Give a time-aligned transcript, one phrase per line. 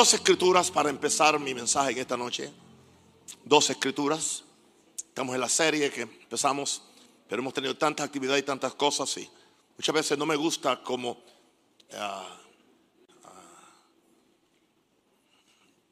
[0.00, 2.50] Dos escrituras para empezar mi mensaje en esta noche.
[3.44, 4.44] Dos escrituras.
[4.96, 6.82] Estamos en la serie que empezamos,
[7.28, 9.28] pero hemos tenido tantas actividades y tantas cosas y
[9.76, 11.22] muchas veces no me gusta como
[11.92, 12.34] ah,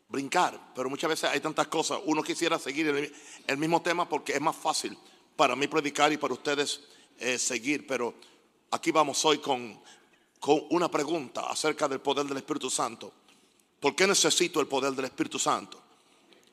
[0.09, 2.01] brincar, pero muchas veces hay tantas cosas.
[2.07, 3.15] Uno quisiera seguir el,
[3.47, 4.97] el, mismo tema porque es más fácil
[5.37, 6.81] para mí predicar y para ustedes
[7.19, 8.15] eh, seguir, pero
[8.71, 9.79] aquí vamos hoy con,
[10.41, 13.13] con una pregunta acerca del poder del Espíritu Santo.
[13.81, 15.81] ¿Por qué necesito el poder del Espíritu Santo?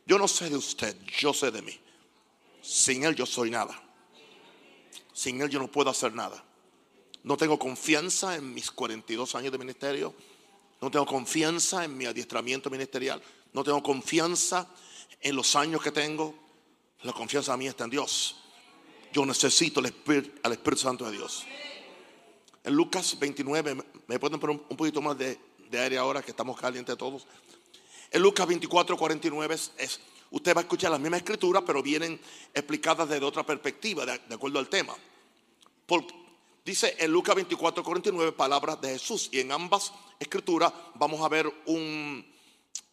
[0.06, 1.78] Yo no sé de usted, yo sé de mí.
[2.62, 3.82] Sin Él yo soy nada.
[5.14, 6.44] Sin Él yo no puedo hacer nada.
[7.24, 10.14] No tengo confianza en mis 42 años de ministerio.
[10.80, 13.22] No tengo confianza en mi adiestramiento ministerial.
[13.54, 14.68] No tengo confianza
[15.22, 16.36] en los años que tengo.
[17.02, 18.36] La confianza mí está en Dios.
[19.12, 21.46] Yo necesito al Espíritu Santo de Dios.
[22.64, 23.76] En Lucas 29,
[24.08, 27.26] me pueden poner un poquito más de, de aire ahora que estamos calientes todos.
[28.12, 30.00] En Lucas 24, 49 es,
[30.32, 32.20] usted va a escuchar las mismas escrituras, pero vienen
[32.54, 34.96] explicadas desde otra perspectiva, de, acuerdo al tema.
[36.64, 41.52] dice en Lucas 24, 49 palabras de Jesús y en ambas escrituras vamos a ver
[41.66, 42.26] un,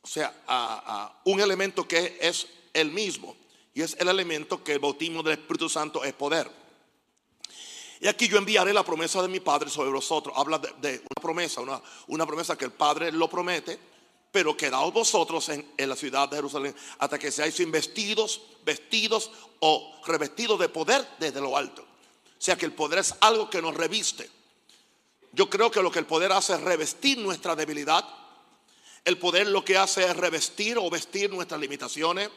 [0.02, 3.36] o sea, un elemento que es el mismo
[3.75, 6.61] y es el elemento que el bautismo del Espíritu Santo es poder.
[8.03, 10.34] Y aquí yo enviaré la promesa de mi Padre sobre vosotros.
[10.36, 13.78] Habla de, una promesa, una, una, promesa que el Padre lo promete,
[14.33, 20.00] pero quedaos vosotros en, en, la ciudad de Jerusalén hasta que seáis investidos, vestidos o
[20.05, 21.83] revestidos de poder desde lo alto.
[21.83, 24.28] O sea que el poder es algo que nos reviste.
[25.31, 28.05] Yo creo que lo que el poder hace es revestir nuestra debilidad.
[29.05, 32.31] El poder lo que hace es revestir o vestir nuestras limitaciones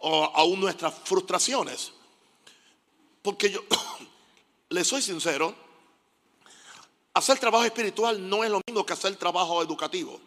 [0.00, 1.90] o aún nuestras frustraciones.
[3.22, 3.62] Porque yo,
[4.70, 5.54] le soy sincero,
[7.12, 10.20] hacer trabajo espiritual no es lo mismo que hacer trabajo educativo.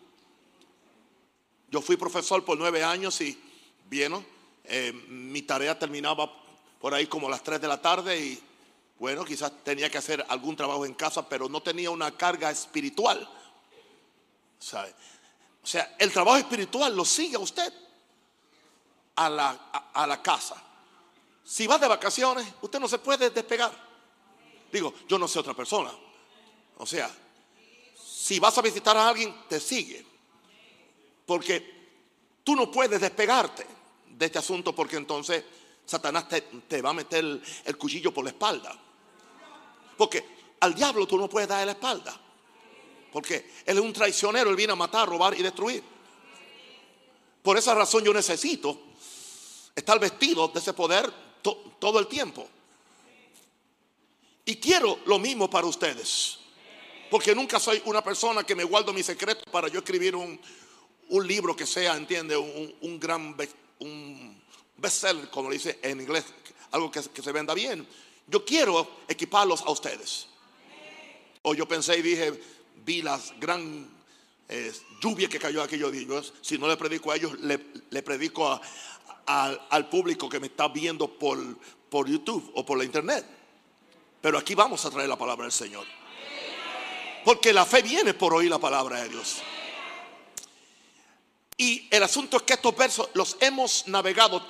[1.69, 3.41] Yo fui profesor por nueve años y,
[3.85, 4.25] bien,
[4.65, 6.31] eh, mi tarea terminaba
[6.79, 8.43] por ahí como a las tres de la tarde y,
[8.99, 13.27] bueno, quizás tenía que hacer algún trabajo en casa, pero no tenía una carga espiritual.
[14.59, 17.73] O sea, el trabajo espiritual lo sigue a usted
[19.15, 19.49] a la,
[19.93, 20.61] a la casa.
[21.45, 23.92] Si va de vacaciones, usted no se puede despegar.
[24.73, 25.91] Digo, yo no sé otra persona.
[26.77, 27.15] O sea,
[28.03, 30.03] si vas a visitar a alguien, te sigue.
[31.27, 33.67] Porque tú no puedes despegarte
[34.09, 35.43] de este asunto porque entonces
[35.85, 37.23] Satanás te, va a meter
[37.65, 38.75] el, cuchillo por la espalda.
[39.95, 40.25] Porque
[40.61, 42.19] al diablo tú no puedes dar la espalda.
[43.11, 45.83] Porque él es un traicionero, él viene a matar, robar y destruir.
[47.43, 48.75] Por esa razón yo necesito
[49.75, 51.13] estar vestido de ese poder
[51.79, 52.49] todo el tiempo.
[54.45, 56.39] Y quiero lo mismo para ustedes.
[57.09, 60.39] Porque nunca soy una persona que me guardo mis secretos para yo escribir un,
[61.25, 63.35] libro que sea, entiende, un, gran
[63.79, 64.41] un
[64.77, 66.25] bestseller, como dice en inglés,
[66.71, 67.87] algo que, se venda bien.
[68.27, 70.27] Yo quiero equiparlos a ustedes.
[71.43, 72.33] O yo pensé y dije,
[72.83, 73.87] vi las gran
[74.49, 76.33] eh, lluvia que cayó aquellos días.
[76.41, 77.59] Si no le predico a ellos, le,
[78.01, 78.59] predico
[79.27, 81.37] al público que me está viendo por,
[81.89, 83.42] por YouTube o por la internet.
[84.23, 85.85] Pero aquí vamos a traer la palabra del Señor.
[87.25, 89.39] Porque la fe viene por oír la palabra de Dios.
[91.57, 94.41] Y el asunto es que estos versos los hemos navegado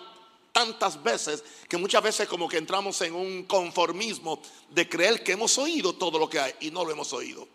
[0.51, 4.39] tantas veces que muchas veces como que entramos en un conformismo
[4.69, 7.47] de creer que hemos oído todo lo que hay y no lo hemos oído.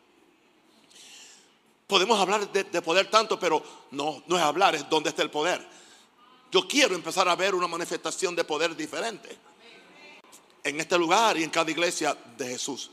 [1.86, 3.62] Podemos hablar de, de poder tanto, pero
[3.92, 5.64] no, no es hablar, es donde está el poder.
[6.50, 9.38] Yo quiero empezar a ver una manifestación de poder diferente
[10.68, 12.90] en este lugar y en cada iglesia de Jesús.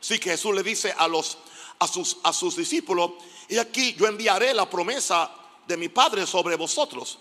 [0.00, 1.38] Así que Jesús le dice a, los,
[1.78, 3.12] a, sus, a sus discípulos,
[3.48, 5.30] y aquí yo enviaré la promesa
[5.66, 7.18] de mi Padre sobre vosotros,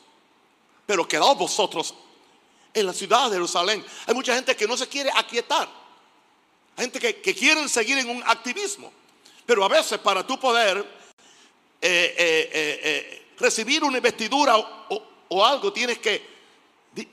[0.85, 1.93] pero quedaos vosotros
[2.73, 3.83] en la ciudad de Jerusalén.
[4.05, 5.67] Hay mucha gente que no se quiere aquietar,
[6.75, 8.91] hay gente que, que quieren seguir en un activismo,
[9.45, 10.77] pero a veces para tu poder
[11.79, 12.49] eh, eh,
[12.83, 16.25] eh, recibir una investidura o, o, algo, tienes que,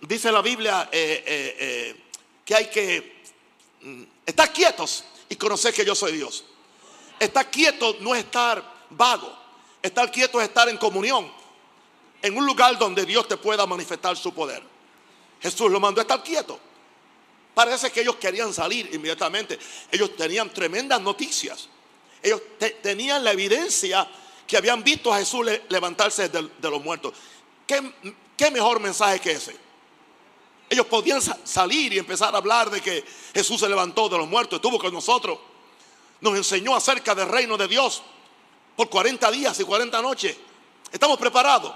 [0.02, 0.88] dice la Biblia,
[2.44, 3.22] que hay que
[3.80, 6.44] mm, estar quietos y conocer que yo soy Dios.
[7.18, 9.34] Estar quieto no es estar vago.
[9.82, 11.30] Estar quieto es estar en comunión.
[12.22, 14.62] En un lugar donde Dios te pueda manifestar su poder.
[15.40, 16.58] Jesús lo mandó a estar quieto.
[17.54, 19.58] Parece que ellos querían salir inmediatamente.
[19.90, 21.68] Ellos tenían tremendas noticias.
[22.22, 22.40] Ellos
[22.82, 24.08] tenían la evidencia
[24.46, 27.14] que habían visto a Jesús levantarse de, los muertos.
[27.66, 29.54] ¿Qué mejor mensaje que ese?
[30.74, 34.56] Ellos podían salir y empezar a hablar de que Jesús se levantó de los muertos,
[34.56, 35.38] estuvo con nosotros.
[36.20, 38.02] Nos enseñó acerca del reino de Dios
[38.74, 40.36] por 40 días y 40 noches.
[40.90, 41.72] ¿Estamos preparados?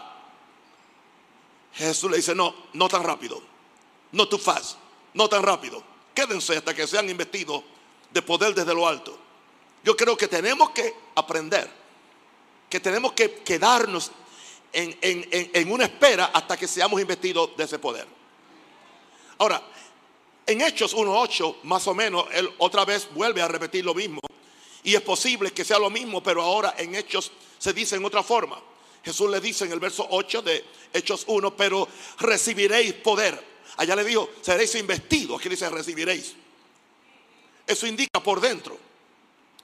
[1.74, 3.40] Jesús le dice, no, no tan rápido.
[4.10, 4.78] No too fast.
[5.14, 5.80] No tan rápido.
[6.12, 7.62] Quédense hasta que sean investidos
[8.10, 9.16] de poder desde lo alto.
[9.84, 11.70] Yo creo que tenemos que aprender,
[12.68, 14.10] que tenemos que quedarnos
[14.72, 18.17] en, una espera hasta que seamos investidos de ese poder.
[19.38, 19.62] Ahora,
[20.46, 24.20] en Hechos 1.8, más o menos, él otra vez vuelve a repetir lo mismo.
[24.82, 28.22] Y es posible que sea lo mismo, pero ahora en Hechos se dice en otra
[28.22, 28.60] forma.
[29.04, 31.88] Jesús le dice en el verso 8 de Hechos 1, pero
[32.18, 33.42] recibiréis poder.
[33.76, 35.38] Allá le dijo, seréis investidos.
[35.38, 36.34] Aquí dice, recibiréis.
[37.66, 38.78] Eso indica por dentro.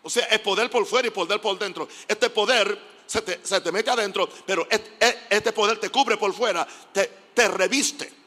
[0.02, 1.88] O sea, es poder por fuera y poder por dentro.
[2.06, 7.48] Este poder se te, mete adentro, pero este, poder te cubre por fuera, te, te
[7.48, 8.23] reviste.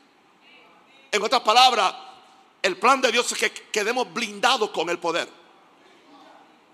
[1.12, 1.94] En otras palabras,
[2.62, 5.28] el plan de Dios es que quedemos blindados con el poder.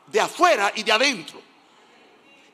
[0.07, 1.41] De afuera y de adentro.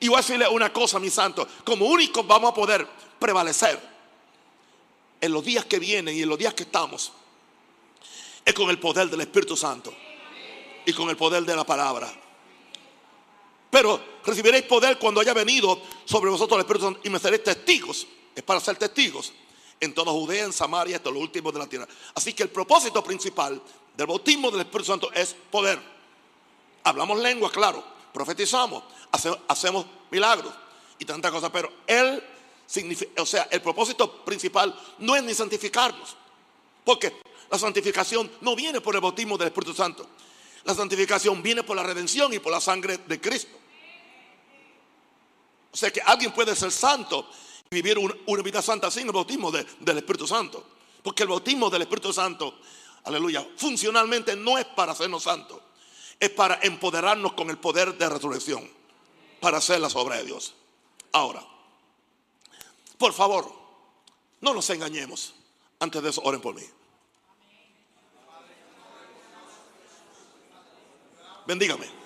[0.00, 1.46] Y voy a decirle una cosa, mi santo.
[1.64, 2.86] Como únicos vamos a poder
[3.18, 3.80] prevalecer
[5.20, 7.12] en los días que vienen y en los días que estamos.
[8.44, 9.94] Es con el poder del Espíritu Santo.
[10.86, 12.10] Y con el poder de la palabra.
[13.70, 18.06] Pero recibiréis poder cuando haya venido sobre vosotros el Espíritu Santo y me seréis testigos.
[18.34, 19.32] Es para ser testigos
[19.80, 21.88] en toda Judea, en Samaria, hasta los últimos de la tierra.
[22.14, 23.60] Así que el propósito principal
[23.96, 25.80] del bautismo del Espíritu Santo es poder.
[26.84, 27.82] Hablamos lengua, claro,
[28.12, 28.84] profetizamos,
[29.48, 30.52] hacemos milagros
[30.98, 32.22] y tantas cosas, pero él
[33.18, 36.16] o sea, el propósito principal no es ni santificarnos,
[36.84, 40.06] porque la santificación no viene por el bautismo del Espíritu Santo.
[40.64, 43.56] La santificación viene por la redención y por la sangre de Cristo.
[45.72, 47.28] O sea que alguien puede ser santo
[47.72, 50.66] vivir una, vida santa sin el bautismo del Espíritu Santo.
[51.04, 52.58] Porque el bautismo del Espíritu Santo,
[53.04, 55.60] aleluya, funcionalmente no es para hacernos santos.
[56.18, 58.68] Es para empoderarnos con el poder de resurrección.
[59.40, 60.52] Para hacer las obras de Dios.
[61.12, 61.46] Ahora,
[62.98, 63.48] por favor,
[64.40, 65.34] no nos engañemos.
[65.78, 66.64] Antes de eso, oren por mí.
[71.46, 71.99] Bendígame.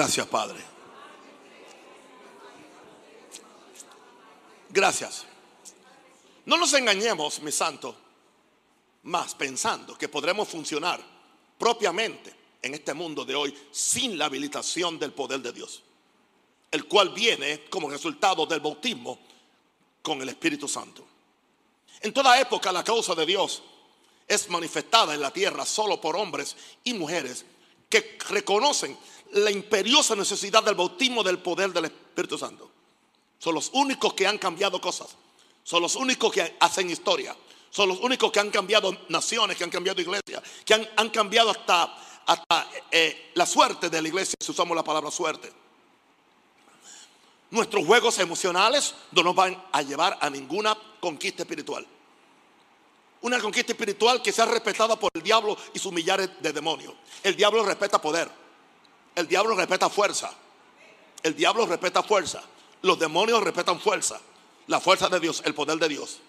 [0.00, 0.58] Gracias, Padre.
[4.70, 5.26] Gracias.
[6.46, 7.94] No nos engañemos, mi santo,
[9.02, 11.02] más pensando que podremos funcionar
[11.58, 15.82] propiamente en este mundo de hoy sin la habilitación del poder de Dios,
[16.70, 19.18] el cual viene como resultado del bautismo
[20.00, 21.06] con el Espíritu Santo.
[22.00, 23.62] En toda época la causa de Dios
[24.26, 27.44] es manifestada en la tierra solo por hombres y mujeres
[27.90, 28.96] que reconocen
[29.32, 32.70] la imperiosa necesidad del bautismo del poder del Espíritu Santo.
[33.38, 35.16] Son los únicos que han cambiado cosas.
[35.62, 37.34] Son los únicos que hacen historia.
[37.70, 41.96] Son los únicos que han cambiado naciones, que han cambiado iglesias, que han, cambiado hasta,
[42.26, 45.52] hasta eh, la suerte de la iglesia, si usamos la palabra suerte.
[47.50, 51.86] Nuestros juegos emocionales no nos van a llevar a ninguna conquista espiritual.
[53.22, 56.94] Una conquista espiritual que sea respetada por el diablo y sus millares de demonios.
[57.22, 58.30] El diablo respeta poder.
[59.14, 60.32] El diablo respeta fuerza.
[61.22, 62.42] El diablo respeta fuerza.
[62.82, 64.20] Los demonios respetan fuerza.
[64.66, 66.20] La fuerza de Dios, el poder de Dios.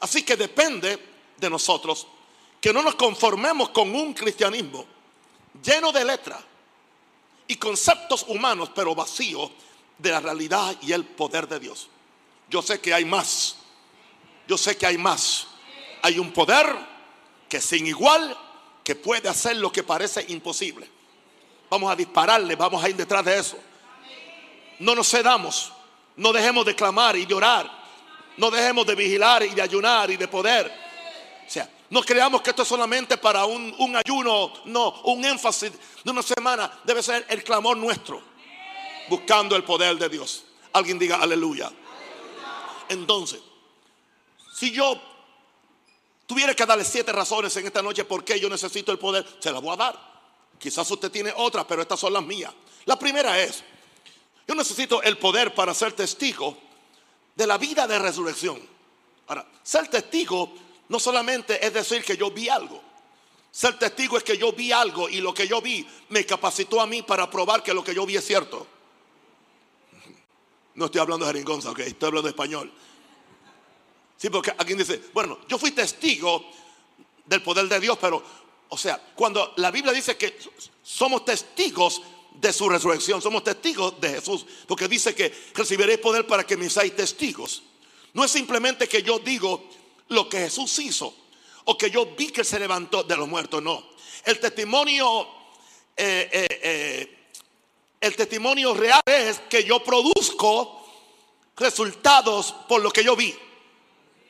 [0.00, 0.98] Así que depende
[1.36, 2.06] de nosotros
[2.60, 4.86] que no nos conformemos con un cristianismo
[5.62, 6.40] lleno de letras
[7.46, 9.50] y conceptos humanos, pero vacío
[9.98, 11.88] de la realidad y el poder de Dios.
[12.48, 13.56] Yo sé que hay más.
[14.48, 15.46] Yo sé que hay más
[16.02, 16.66] hay un poder
[17.48, 18.36] que sin igual
[18.82, 20.88] que puede hacer lo que parece imposible.
[21.72, 23.56] Vamos a dispararle, vamos a ir detrás de eso.
[24.78, 25.72] No nos cedamos,
[26.16, 27.66] no dejemos de clamar y de orar,
[28.36, 30.70] no dejemos de vigilar y de ayunar y de poder.
[31.46, 35.72] O sea, no creamos que esto es solamente para un, un ayuno, no, un énfasis
[36.04, 38.20] de una semana, debe ser el clamor nuestro,
[39.08, 40.44] buscando el poder de Dios.
[40.74, 41.72] Alguien diga aleluya.
[42.90, 43.40] Entonces,
[44.54, 45.00] si yo
[46.26, 49.50] tuviera que darle siete razones en esta noche por qué yo necesito el poder, se
[49.50, 50.11] las voy a dar.
[50.62, 52.52] Quizás usted tiene otras, pero estas son las mías.
[52.84, 53.64] La primera es,
[54.46, 56.56] yo necesito el poder para ser testigo
[57.34, 58.62] de la vida de resurrección.
[59.26, 60.54] Ahora, ser testigo
[60.88, 62.80] no solamente es decir que yo vi algo.
[63.50, 66.86] Ser testigo es que yo vi algo y lo que yo vi me capacitó a
[66.86, 68.64] mí para probar que lo que yo vi es cierto.
[70.76, 72.72] No estoy hablando de jeringonza, ok, estoy hablando de español.
[74.16, 76.44] Sí, porque alguien dice, bueno, yo fui testigo
[77.26, 78.22] del poder de Dios, pero,
[78.72, 80.38] o sea, cuando la Biblia dice que
[80.82, 82.00] somos testigos
[82.32, 86.70] de su resurrección, somos testigos de Jesús, porque dice que recibiréis poder para que me
[86.70, 87.64] seáis testigos.
[88.14, 89.68] No es simplemente que yo digo
[90.08, 91.14] lo que Jesús hizo
[91.66, 93.90] o que yo vi que se levantó de los muertos, no.
[94.24, 95.28] El testimonio,
[95.94, 97.26] eh, eh, eh,
[98.00, 100.82] el testimonio real es que yo produzco
[101.58, 103.34] resultados por lo que yo vi.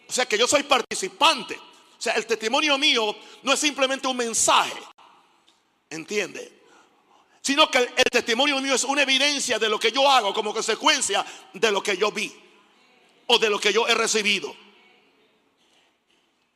[0.09, 1.61] O sea que yo soy participante.
[2.03, 4.77] O sea, el testimonio mío no es simplemente un mensaje,
[5.89, 6.63] ¿entiende?
[7.41, 11.25] Sino que el, testimonio mío es una evidencia de lo que yo hago como consecuencia
[11.53, 12.35] de lo que yo vi
[13.29, 14.51] o de lo que yo he recibido.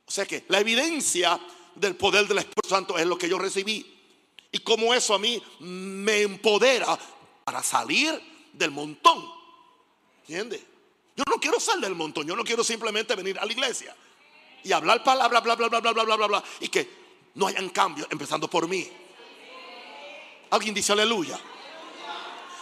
[0.05, 1.39] O sea que la evidencia
[1.77, 3.87] del poder del Espíritu Santo es lo que yo recibí.
[4.51, 6.99] Y como eso a mí me empodera
[7.45, 8.21] para salir
[8.53, 9.25] del montón.
[10.23, 10.61] ¿Entiende?
[11.15, 13.95] Yo no quiero salir del montón, yo no quiero simplemente venir a la iglesia
[14.67, 16.89] y hablar palabras, bla, bla, bla, bla, bla, bla, bla, bla, y que
[17.35, 18.89] no hayan cambios, empezando por mí.
[20.51, 21.39] Alguien dice aleluya.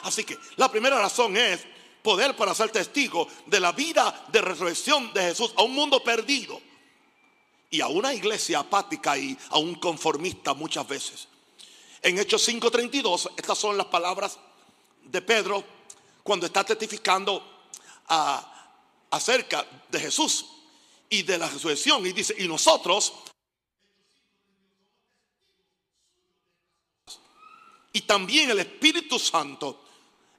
[0.02, 1.64] Así que la primera razón es
[2.02, 6.60] poder para ser testigo de la vida de resurrección de Jesús a un mundo perdido
[7.70, 11.28] y a una iglesia apática y a un conformista muchas veces.
[12.02, 14.38] En Hechos 5:32, estas son las palabras
[15.04, 15.64] de Pedro
[16.22, 17.42] cuando está testificando
[19.10, 20.53] acerca de Jesús
[21.08, 22.04] y de la resurrección.
[22.06, 23.12] Y dice, y nosotros,
[27.92, 29.84] y también el Espíritu Santo,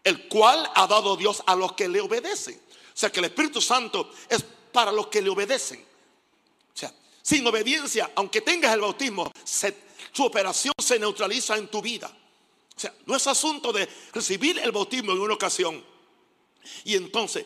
[0.04, 2.56] el cual ha dado Dios a los que le obedecen.
[2.56, 5.80] O sea que el Espíritu Santo es para los que le obedecen.
[6.74, 9.32] O sea, sin obediencia, aunque tengas el bautismo,
[10.12, 12.16] su operación se neutraliza en tu vida.
[12.76, 15.84] O sea, no es asunto de recibir el bautismo en una ocasión.
[16.84, 17.46] Y entonces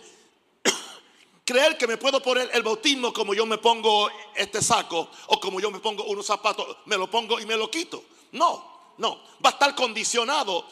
[1.50, 5.60] creer que me puedo poner el bautismo como yo me pongo este saco o como
[5.60, 8.03] yo me pongo unos zapatos, me lo pongo y me lo quito.
[8.34, 10.68] No, no, va a estar condicionado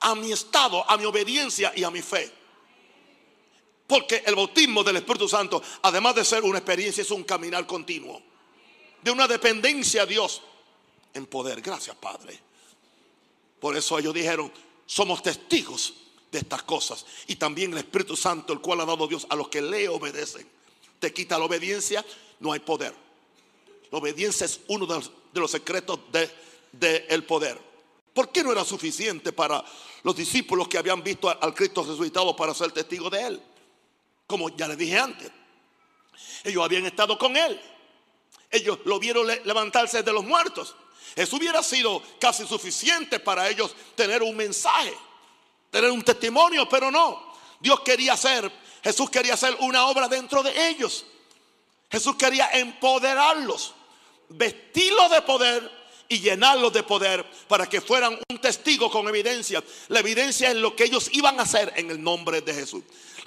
[0.00, 2.32] a mi estado, a mi obediencia y a mi fe.
[3.86, 8.22] Porque el bautismo del Espíritu Santo, además de ser una experiencia, es un caminar continuo.
[9.02, 10.40] De una dependencia a Dios
[11.12, 11.60] en poder.
[11.60, 12.40] Gracias, Padre.
[13.60, 14.50] Por eso ellos dijeron,
[14.86, 15.92] somos testigos
[16.32, 17.04] de estas cosas.
[17.28, 20.48] Y también el Espíritu Santo, el cual ha dado Dios a los que le obedecen.
[20.98, 22.04] Te quita la obediencia,
[22.40, 22.94] no hay poder.
[23.90, 26.30] La obediencia es uno de los, secretos del
[26.72, 27.60] de, poder.
[28.14, 29.62] ¿Por qué no era suficiente para
[30.02, 33.42] los discípulos que habían visto al Cristo resucitado para ser testigo de Él?
[34.26, 35.30] Como ya les dije antes.
[36.44, 37.60] Ellos habían estado con Él.
[38.50, 40.74] Ellos lo vieron levantarse de los muertos.
[41.14, 44.94] Eso hubiera sido casi suficiente para ellos tener un mensaje
[45.72, 47.32] tener un testimonio, pero no.
[47.58, 48.52] Dios quería hacer,
[48.84, 51.06] Jesús quería hacer una obra dentro de ellos.
[51.90, 53.74] Jesús quería empoderarlos,
[54.28, 59.64] vestirlos de poder y llenarlos de poder para que fueran un testigo con evidencia.
[59.88, 62.82] La evidencia es lo que ellos iban a hacer en el nombre de Jesús.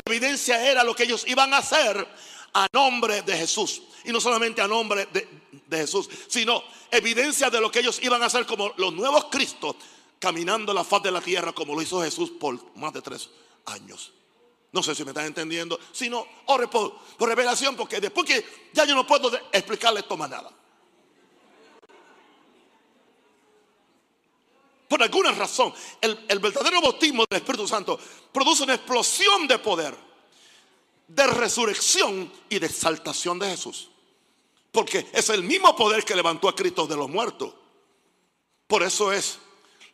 [0.05, 2.07] La evidencia era lo que ellos iban a hacer
[2.53, 3.81] a nombre de Jesús.
[4.03, 5.27] Y no solamente a nombre de,
[5.65, 9.77] de Jesús, sino evidencia de lo que ellos iban a hacer como los nuevos Cristos
[10.19, 13.29] caminando la faz de la tierra como lo hizo Jesús por más de tres
[13.65, 14.11] años.
[14.71, 15.79] No sé si me están entendiendo.
[15.93, 20.29] Si no, ore por, revelación, porque después que ya yo no puedo explicarle esto más
[20.29, 20.51] nada.
[24.89, 27.97] Por alguna razón, el, el verdadero bautismo del Espíritu Santo
[28.31, 29.95] produce una explosión de poder,
[31.07, 33.89] de resurrección y de exaltación de Jesús.
[34.71, 37.53] Porque es el mismo poder que levantó a Cristo de los muertos.
[38.67, 39.39] Por eso es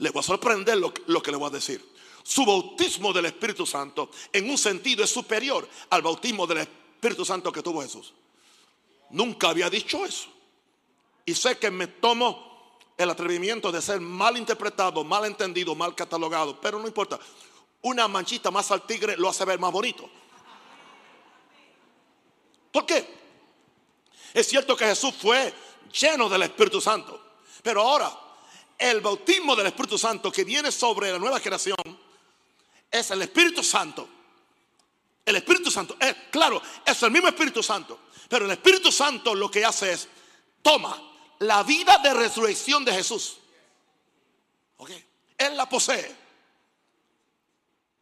[0.01, 1.93] le voy a sorprender lo, que le voy a decir.
[2.24, 7.51] Su bautismo del Espíritu Santo en un sentido es superior al bautismo del Espíritu Santo
[7.51, 8.12] que tuvo Jesús.
[9.12, 10.27] Nunca había dicho eso.
[11.24, 16.60] Y sé que me tomo el atrevimiento de ser mal interpretado, mal entendido, mal catalogado,
[16.60, 17.20] pero no importa.
[17.84, 20.10] Una manchita más al tigre lo hace ver más bonito.
[22.72, 23.08] ¿Por qué?
[24.34, 25.53] Es cierto que Jesús fue
[25.91, 27.22] lleno del Espíritu Santo,
[27.62, 28.31] pero ahora
[28.82, 31.78] el bautismo del Espíritu Santo que viene sobre la nueva creación
[32.90, 34.10] es el Espíritu Santo.
[35.24, 39.52] El Espíritu Santo, es, claro, es el mismo Espíritu Santo, pero el Espíritu Santo lo
[39.52, 40.08] que hace es
[40.64, 41.00] toma
[41.40, 43.38] la vida de resurrección de Jesús.
[44.78, 44.90] ¿Ok?
[45.38, 46.16] Él la posee.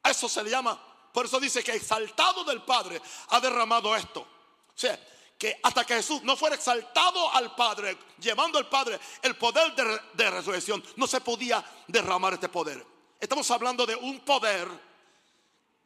[0.02, 0.82] Eso se le llama,
[1.12, 4.22] por eso dice que exaltado del Padre ha derramado esto.
[4.22, 4.98] O sea,
[5.40, 9.74] que hasta que Jesús no fuera exaltado al Padre, llevando al Padre el poder
[10.14, 12.86] de, resurrección, no se podía derramar este poder.
[13.18, 14.68] Estamos hablando de un poder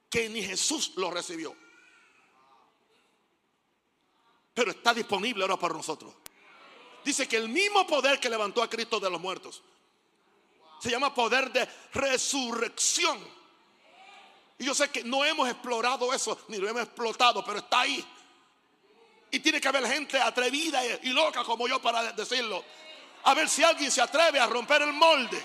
[0.10, 1.56] que ni Jesús lo recibió.
[4.56, 6.12] Pero está disponible ahora para nosotros.
[7.06, 9.62] Dice que el mismo poder que levantó a Cristo de los muertos
[10.80, 13.20] se llama poder de resurrección.
[14.58, 18.04] Y yo sé que no hemos explorado eso, ni lo hemos explotado, pero está ahí.
[19.34, 22.63] Y tiene que haber gente atrevida y loca como yo para decirlo.
[23.24, 25.44] A ver si alguien se atreve a romper el molde.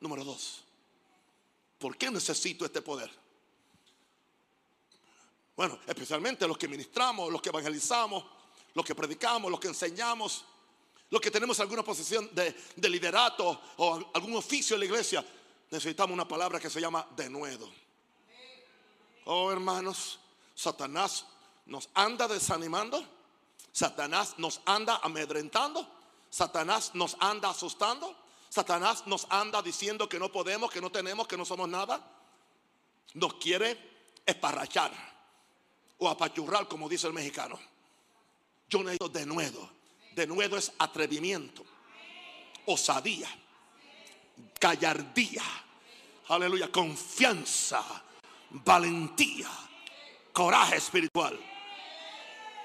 [0.00, 0.64] Número dos.
[1.78, 3.10] ¿Por qué necesito este poder?
[5.54, 8.24] Bueno, especialmente los que ministramos, los que evangelizamos,
[8.72, 10.46] los que predicamos, los que enseñamos,
[11.10, 12.54] los que tenemos alguna posición de,
[12.88, 15.22] liderato o algún oficio en la iglesia,
[15.70, 17.68] necesitamos una palabra que se llama denuedo.
[19.24, 20.18] Oh hermanos,
[20.54, 21.26] Satanás
[21.66, 23.04] nos anda desanimando,
[23.72, 25.86] Satanás nos anda amedrentando,
[26.30, 28.14] Satanás nos anda asustando,
[28.48, 32.00] Satanás nos anda diciendo que no podemos, que no tenemos, que no somos nada.
[33.14, 33.78] Nos quiere
[34.24, 34.92] esparrachar
[35.98, 37.58] o apachurrar, como dice el mexicano.
[38.68, 39.70] Yo necesito de nuevo.
[40.14, 41.62] De nuevo es atrevimiento,
[42.64, 43.28] osadía,
[44.60, 45.42] gallardía,
[46.28, 47.82] aleluya, confianza,
[48.50, 49.48] valentía,
[50.32, 51.38] coraje espiritual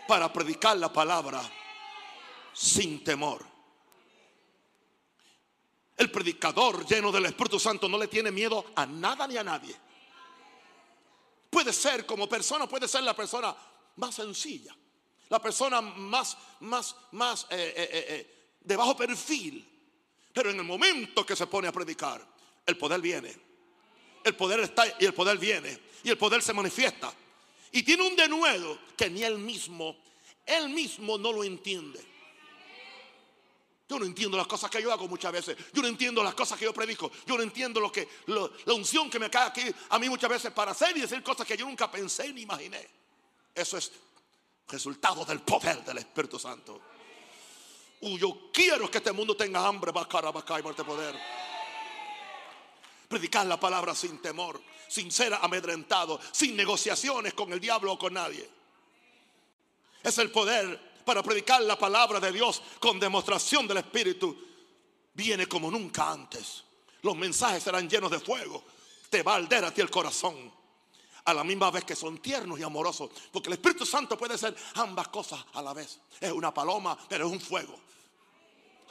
[0.07, 1.41] para predicar la palabra
[2.53, 3.45] sin temor.
[5.97, 9.75] El predicador lleno del Espíritu Santo no le tiene miedo a nada ni a nadie.
[11.49, 13.55] Puede ser como persona, puede ser la persona
[13.97, 14.75] más sencilla,
[15.29, 19.70] la persona más, más, más eh, eh, eh, de bajo perfil.
[20.33, 22.25] Pero en el momento que se pone a predicar,
[22.65, 23.35] el poder viene.
[24.23, 25.77] El poder está y el poder viene.
[26.03, 27.13] Y el poder se manifiesta.
[27.71, 29.97] Y tiene un denuedo que ni él mismo,
[30.45, 32.11] él mismo no lo entiende.
[33.91, 35.57] Yo no entiendo las cosas que yo hago muchas veces.
[35.73, 37.11] Yo no entiendo las cosas que yo predico.
[37.25, 40.51] Yo no entiendo lo que la unción que me cae aquí a mí muchas veces
[40.53, 42.87] para hacer y decir cosas que yo nunca pensé ni imaginé.
[43.53, 43.91] Eso es
[44.69, 46.81] resultado del poder del Espíritu Santo.
[48.01, 51.15] Uh, yo quiero que este mundo tenga hambre, bacara, y este poder.
[53.07, 58.13] Predicar la palabra sin temor, sin ser amedrentado, sin negociaciones con el diablo o con
[58.13, 58.49] nadie.
[60.01, 64.35] Es el poder para predicar la palabra de Dios con demostración del Espíritu
[65.13, 66.63] viene como nunca antes.
[67.01, 68.63] Los mensajes serán llenos de fuego.
[69.09, 70.51] Te va a arder a ti el corazón.
[71.25, 73.09] A la misma vez que son tiernos y amorosos.
[73.31, 75.99] Porque el Espíritu Santo puede ser ambas cosas a la vez.
[76.19, 77.79] Es una paloma, pero es un fuego.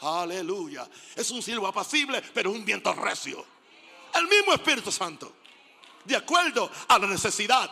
[0.00, 0.88] Aleluya.
[1.16, 3.44] Es un silbo apacible, pero es un viento recio.
[4.14, 5.32] El mismo Espíritu Santo.
[6.04, 7.70] De acuerdo a la necesidad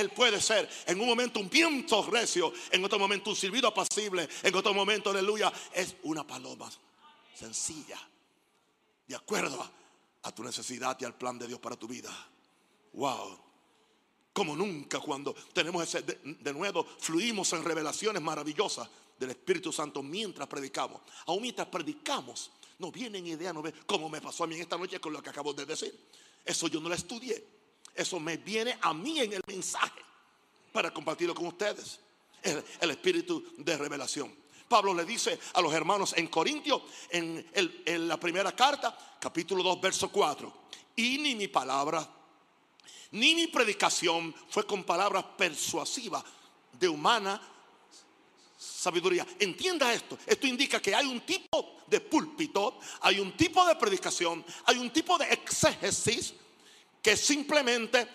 [0.00, 4.28] él puede ser en un momento un viento recio, en otro momento un silbido apacible,
[4.42, 6.70] en otro momento, aleluya, es una paloma
[7.34, 7.98] sencilla,
[9.06, 9.70] de acuerdo
[10.22, 12.10] a, tu necesidad y al plan de Dios para tu vida.
[12.92, 13.49] Wow.
[14.32, 18.88] Como nunca cuando tenemos ese de, nuevo, fluimos en revelaciones maravillosas
[19.18, 21.00] del Espíritu Santo mientras predicamos.
[21.26, 25.12] Aún mientras predicamos, no vienen ideas, no como me pasó a mí esta noche con
[25.12, 25.98] lo que acabo de decir.
[26.44, 27.44] Eso yo no lo estudié.
[27.94, 30.00] Eso me viene a mí en el mensaje
[30.72, 31.98] para compartirlo con ustedes.
[32.42, 34.34] El, espíritu de revelación.
[34.66, 39.80] Pablo le dice a los hermanos en Corintios, en, en la primera carta, capítulo 2,
[39.80, 40.52] verso 4.
[40.96, 42.08] Y ni mi palabra,
[43.12, 46.24] ni mi predicación fue con palabras persuasivas
[46.72, 47.40] de humana
[48.56, 49.26] sabiduría.
[49.38, 50.18] Entienda esto.
[50.26, 54.90] Esto indica que hay un tipo de púlpito, hay un tipo de predicación, hay un
[54.90, 56.34] tipo de exégesis
[57.02, 58.06] que simplemente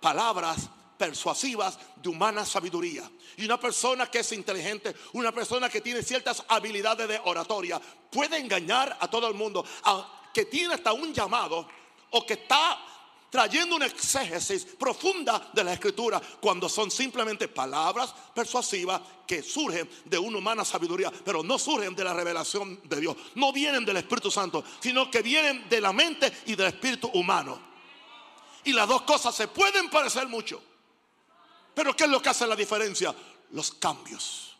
[0.00, 3.10] palabras persuasivas de humana sabiduría.
[3.36, 8.38] Y una persona que es inteligente, una persona que tiene ciertas habilidades de oratoria, puede
[8.38, 9.64] engañar a todo el mundo,
[10.32, 11.66] que tiene hasta un llamado
[12.10, 12.78] o que está
[13.34, 20.16] trayendo una exégesis profunda de la escritura cuando son simplemente palabras persuasivas que surgen de
[20.16, 24.30] una humana sabiduría, pero no surgen de la revelación de Dios, no vienen del Espíritu
[24.30, 27.60] Santo, sino que vienen de la mente y del espíritu humano.
[28.62, 30.62] Y las dos cosas se pueden parecer mucho.
[31.74, 33.12] Pero ¿qué es lo que hace la diferencia?
[33.50, 34.56] Los cambios.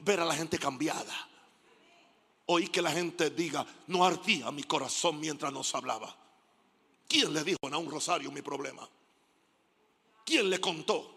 [0.00, 1.28] Ver a la gente cambiada.
[2.46, 6.21] Oí que la gente diga, no ardía mi corazón mientras nos hablaba.
[7.12, 8.88] ¿Quién le dijo a un rosario mi problema?
[10.24, 11.14] ¿Quién le contó?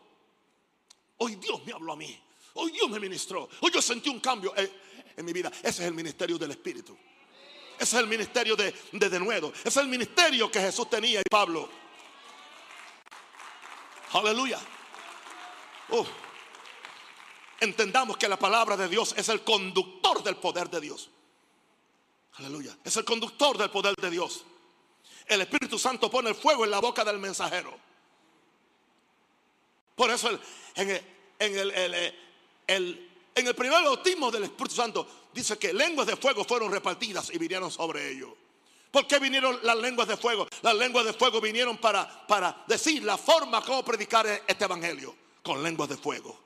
[1.19, 2.21] Hoy Dios me habló a mí.
[2.55, 3.47] Hoy Dios me ministró.
[3.61, 5.49] Hoy yo sentí un cambio en mi vida.
[5.59, 6.97] Ese es el ministerio del Espíritu.
[7.79, 11.29] Ese es el ministerio de, de nuevo Ese es el ministerio que Jesús tenía y
[11.31, 11.69] Pablo.
[14.11, 14.59] Aleluya.
[17.61, 21.09] Entendamos que la palabra de Dios es el conductor del poder de Dios.
[22.33, 22.77] Aleluya.
[22.83, 24.43] Es el conductor del poder de Dios.
[25.27, 27.73] El Espíritu Santo pone el fuego en la boca del mensajero.
[29.95, 30.29] Por eso
[30.75, 31.01] en,
[32.67, 37.71] el, primer bautismo del Espíritu Santo dice que lenguas de fuego fueron repartidas y vinieron
[37.71, 38.31] sobre ellos.
[38.91, 40.47] ¿Por qué vinieron las lenguas de fuego?
[40.61, 45.61] Las lenguas de fuego vinieron para, para decir la forma como predicar este evangelio con
[45.63, 46.37] lenguas de fuego.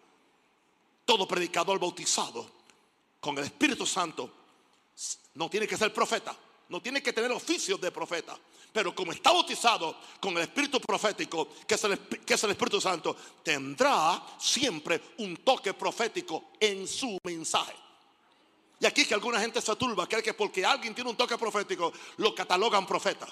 [1.05, 2.49] Todo predicador bautizado
[3.19, 4.31] con el Espíritu Santo
[5.35, 6.35] no tiene que ser profeta,
[6.69, 8.37] no tiene que tener oficios de profeta,
[8.71, 12.79] pero como está bautizado con el Espíritu profético, que es el, que es el Espíritu
[12.79, 17.73] Santo, tendrá siempre un toque profético en su mensaje.
[18.79, 21.91] Y aquí que alguna gente se turba, cree que porque alguien tiene un toque profético,
[22.17, 23.27] lo catalogan profeta.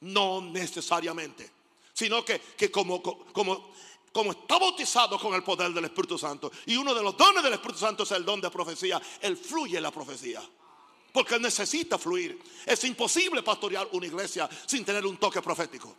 [0.00, 1.50] No necesariamente.
[1.94, 3.72] Sino que, como, como,
[4.12, 7.54] como está bautizado con el poder del Espíritu Santo, y uno de los dones del
[7.54, 10.42] Espíritu Santo es el don de profecía, él fluye la profecía.
[11.14, 12.42] Porque necesita fluir.
[12.66, 15.94] Es imposible pastorear una iglesia sin tener un toque profético.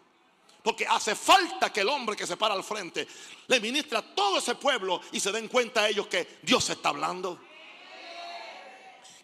[0.62, 3.08] Porque hace falta que el hombre que se para al frente
[3.48, 6.90] le ministre a todo ese pueblo y se den cuenta a ellos que Dios está
[6.90, 7.40] hablando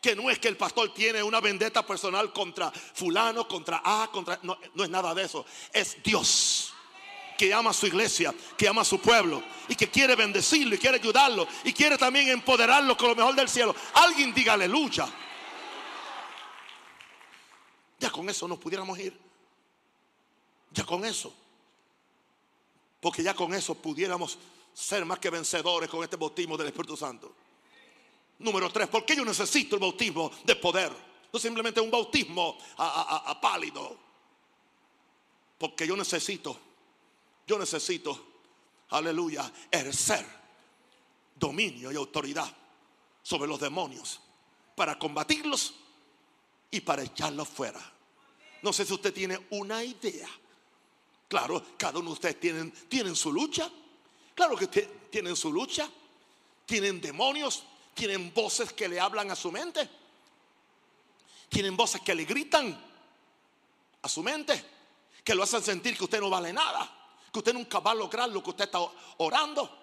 [0.02, 4.40] que no es que el pastor tiene una vendetta personal contra fulano, contra A, contra...
[4.42, 5.46] No, no es nada de eso.
[5.72, 6.74] Es Dios
[7.38, 10.80] que ama a su iglesia, que ama a su pueblo y que quiere bendecirlo y
[10.80, 13.76] quiere ayudarlo y quiere también empoderarlo con lo mejor del cielo.
[13.94, 15.08] Alguien diga aleluya.
[18.02, 19.16] Ya con eso nos pudiéramos ir.
[20.72, 21.32] Ya con eso.
[23.00, 24.40] Porque ya con eso pudiéramos
[24.74, 27.32] ser más que vencedores con este bautismo del Espíritu Santo.
[28.40, 30.92] Número tres, ¿por qué yo necesito el bautismo de poder?
[31.32, 33.96] No simplemente un bautismo a, pálido.
[35.60, 36.58] Porque yo necesito,
[37.46, 38.20] yo necesito,
[38.90, 40.26] aleluya, ejercer
[41.36, 42.52] dominio y autoridad
[43.22, 44.20] sobre los demonios
[44.76, 45.76] para combatirlos
[46.72, 47.82] y para echarlos fuera.
[48.62, 50.30] No sé si usted tiene una idea.
[51.28, 53.70] Claro, cada uno de ustedes tienen, tienen su lucha.
[54.34, 55.90] Claro que tienen su lucha.
[56.66, 59.90] Tienen demonios, tienen voces que le hablan a su mente.
[61.50, 62.80] Tienen voces que le gritan
[64.02, 64.64] a su mente.
[65.24, 66.90] Que lo hacen sentir que usted no vale nada.
[67.32, 68.80] Que usted nunca va a lograr lo que usted está
[69.18, 69.80] orando.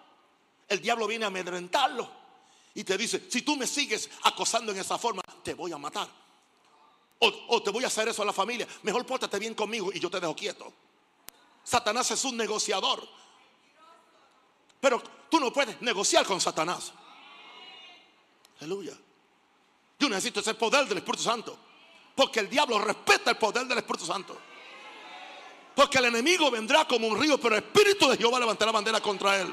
[0.68, 2.11] El diablo viene a amedrentarlo.
[2.74, 6.09] Y te dice, si tú me sigues acosando en esa forma, te voy a matar.
[7.20, 8.66] O, te voy a hacer eso a la familia.
[8.83, 10.72] Mejor pórtate bien conmigo y yo te dejo quieto.
[11.64, 13.07] Satanás es un negociador.
[14.81, 16.92] Pero tú no puedes negociar con Satanás.
[18.61, 18.96] Aleluya.
[19.98, 21.59] Yo necesito ese poder del Espíritu Santo.
[22.14, 24.38] Porque el diablo respeta el poder del Espíritu Santo.
[25.74, 29.40] Porque el enemigo vendrá como un río, pero el Espíritu de Jehová levantará bandera contra
[29.40, 29.52] él.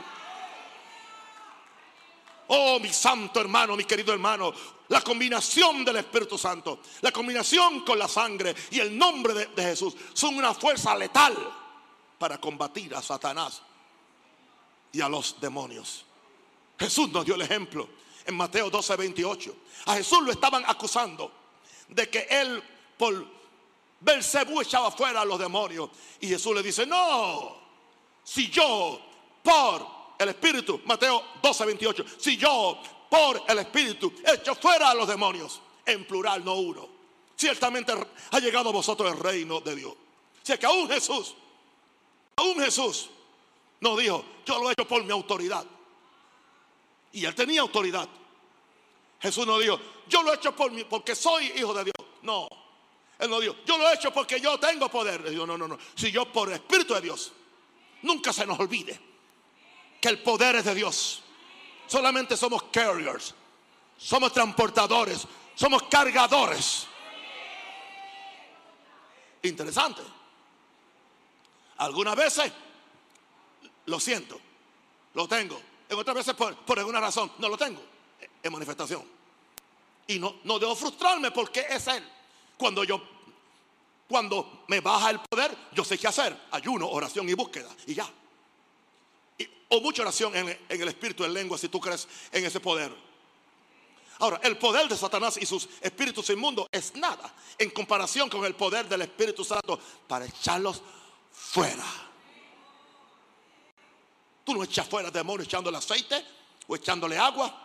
[2.48, 4.54] Oh, mi santo hermano, mi querido hermano,
[4.90, 9.96] la combinación del Espíritu Santo, la combinación con la sangre y el nombre de, Jesús
[10.14, 11.36] son una fuerza letal
[12.20, 13.62] para combatir a Satanás
[14.92, 16.06] y a los demonios.
[16.78, 17.90] Jesús nos dio el ejemplo
[18.26, 19.56] en Mateo 12, 28.
[19.88, 21.32] A Jesús lo estaban acusando
[21.88, 22.62] de que él
[22.98, 23.26] por
[24.00, 25.90] Belcebú echaba fuera a los demonios.
[26.20, 27.58] Y Jesús le dice, no,
[28.24, 29.00] si yo
[29.42, 35.08] por el Espíritu, Mateo 12, 28, si yo por el Espíritu echo fuera a los
[35.08, 36.88] demonios, en plural, no uno,
[37.36, 37.94] ciertamente
[38.32, 39.92] ha llegado a vosotros el reino de Dios.
[39.92, 41.36] O sea que aún Jesús,
[42.36, 43.10] aún Jesús
[43.82, 45.66] no dijo, yo lo he hecho por mi autoridad.
[47.12, 48.08] Y él tenía autoridad.
[49.20, 52.08] Jesús no dijo, yo lo he hecho por mí, porque soy hijo de Dios.
[52.24, 52.48] No.
[53.18, 55.30] Él no dijo, yo lo he hecho porque yo tengo poder.
[55.30, 55.78] Dijo, no, no, no.
[55.96, 57.32] Si yo por el Espíritu de Dios,
[58.02, 59.15] nunca se nos olvide
[60.10, 61.22] el poder es de Dios.
[61.88, 63.34] Solamente somos carriers,
[63.98, 66.88] somos transportadores, somos cargadores.
[69.44, 70.02] Interesante.
[71.78, 72.52] Algunas veces
[73.86, 74.40] lo siento,
[75.14, 77.82] lo tengo en otras veces por, alguna razón no lo tengo
[78.42, 79.04] en manifestación.
[80.08, 82.04] Y no, no debo frustrarme porque es Él.
[82.58, 83.02] Cuando yo,
[84.08, 86.38] cuando me baja el poder, yo sé qué hacer.
[86.52, 87.70] Ayuno, oración y búsqueda.
[87.88, 88.08] Y ya.
[89.70, 92.94] O mucha oración en, el espíritu, en lengua, si tú crees en ese poder.
[94.20, 98.56] Ahora, el poder de Satanás y sus espíritus inmundos es nada en comparación con el
[98.56, 100.82] poder del Espíritu Santo para echarlos
[101.32, 101.84] fuera.
[104.46, 106.24] Tú no echas fuera demonios echándole aceite
[106.68, 107.64] o echándole agua.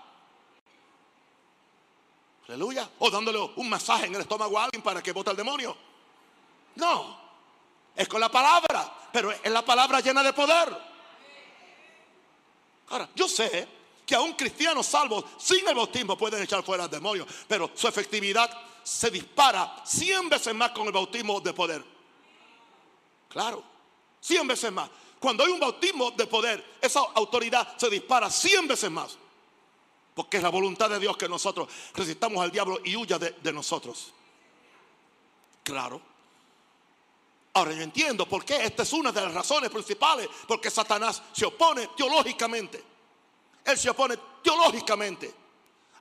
[2.49, 2.91] Aleluya.
[2.99, 5.77] O dándole un masaje en el estómago a alguien para que bote el demonio.
[6.75, 7.17] No.
[7.95, 8.93] Es con la palabra.
[9.13, 10.90] Pero es la palabra llena de poder.
[12.91, 13.67] Ahora, yo sé
[14.05, 17.27] que a un cristiano salvo sin el bautismo pueden echar fuera demonios.
[17.47, 18.51] Pero su efectividad
[18.83, 21.85] se dispara 100 veces más con el bautismo de poder.
[23.29, 23.63] Claro.
[24.21, 24.91] 100 veces más.
[25.19, 29.17] Cuando hay un bautismo de poder, esa autoridad se dispara 100 veces más.
[30.15, 34.13] Porque es la voluntad de Dios que nosotros resistamos al diablo y huya de nosotros.
[35.63, 36.10] Claro.
[37.53, 38.65] Ahora yo entiendo por qué.
[38.65, 40.29] Esta es una de las razones principales.
[40.47, 42.83] Porque Satanás se opone teológicamente.
[43.65, 45.35] Él se opone teológicamente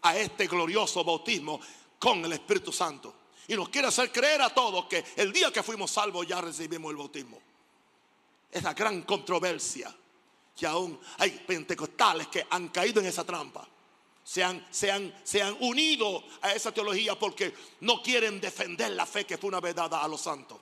[0.02, 1.60] a este glorioso bautismo
[1.98, 3.14] con el Espíritu Santo.
[3.48, 6.92] Y nos quiere hacer creer a todos que el día que fuimos salvos ya recibimos
[6.92, 7.40] el bautismo.
[8.52, 9.94] Esa gran controversia.
[10.56, 13.68] Que aún hay pentecostales que han caído en esa trampa.
[14.24, 19.08] Se han, se, han, se han unido a esa teología porque no quieren defender la
[19.08, 20.60] fe que fue una vez dada a los santos.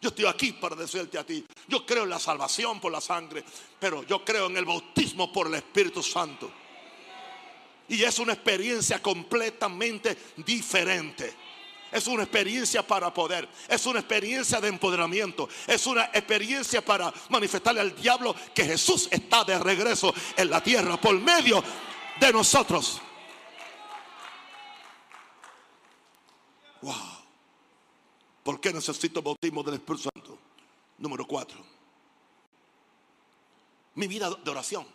[0.00, 3.44] Yo estoy aquí para decirte a ti, yo creo en la salvación por la sangre,
[3.78, 6.50] pero yo creo en el bautismo por el Espíritu Santo.
[7.86, 11.34] Y es una experiencia completamente diferente.
[11.92, 13.48] Es una experiencia para poder.
[13.68, 15.48] Es una experiencia de empoderamiento.
[15.66, 21.00] Es una experiencia para manifestarle al diablo que Jesús está de regreso en la tierra
[21.00, 21.62] por medio
[22.20, 23.00] de nosotros.
[26.80, 27.19] Wow.
[28.42, 30.38] ¿Por qué necesito bautismo del Espíritu Santo?
[30.98, 31.58] Número cuatro.
[33.94, 34.86] Mi vida de oración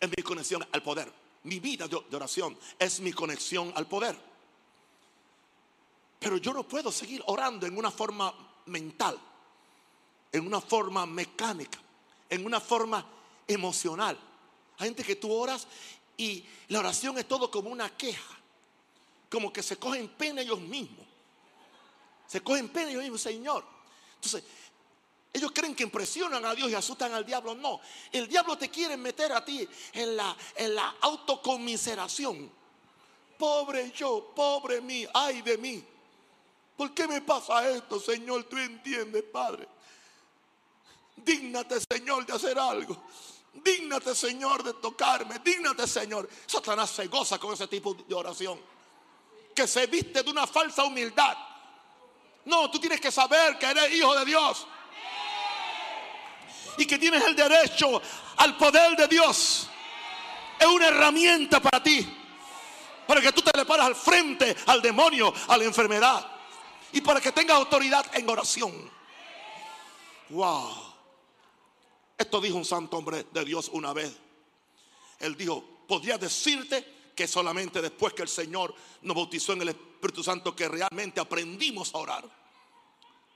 [0.00, 1.12] es mi conexión al poder.
[1.44, 4.16] Mi vida de oración es mi conexión al poder.
[6.18, 8.34] Pero yo no puedo seguir orando en una forma
[8.66, 9.18] mental,
[10.32, 11.78] en una forma mecánica,
[12.28, 13.04] en una forma
[13.46, 14.18] emocional.
[14.78, 15.66] Hay gente que tú oras
[16.16, 18.36] y la oración es todo como una queja,
[19.30, 21.07] como que se cogen pena ellos mismos.
[22.28, 23.64] Se cogen pena ellos mismos, Señor.
[24.14, 24.44] Entonces,
[25.32, 27.54] ellos creen que impresionan a Dios y asustan al diablo.
[27.54, 27.80] No,
[28.12, 32.50] el diablo te quiere meter a ti en la, en la autocomiseración.
[33.38, 35.84] Pobre yo, pobre mí, ay de mí.
[36.76, 38.44] ¿Por qué me pasa esto, Señor?
[38.44, 39.66] Tú entiendes, Padre.
[41.16, 43.04] Dígnate, Señor, de hacer algo.
[43.52, 45.40] Dígnate, Señor, de tocarme.
[45.40, 46.28] Dígnate, Señor.
[46.46, 48.60] Satanás se goza con ese tipo de oración.
[49.54, 51.36] Que se viste de una falsa humildad.
[52.48, 54.66] No, tú tienes que saber que eres hijo de Dios.
[56.78, 58.00] Y que tienes el derecho
[58.36, 59.68] al poder de Dios.
[60.58, 62.08] Es una herramienta para ti.
[63.06, 66.26] Para que tú te le paras al frente al demonio, a la enfermedad
[66.92, 68.90] y para que tenga autoridad en oración.
[70.30, 70.70] Wow.
[72.16, 74.16] Esto dijo un santo hombre de Dios una vez.
[75.18, 80.22] Él dijo, podría decirte que solamente después que el Señor nos bautizó en el Espíritu
[80.22, 82.37] Santo que realmente aprendimos a orar.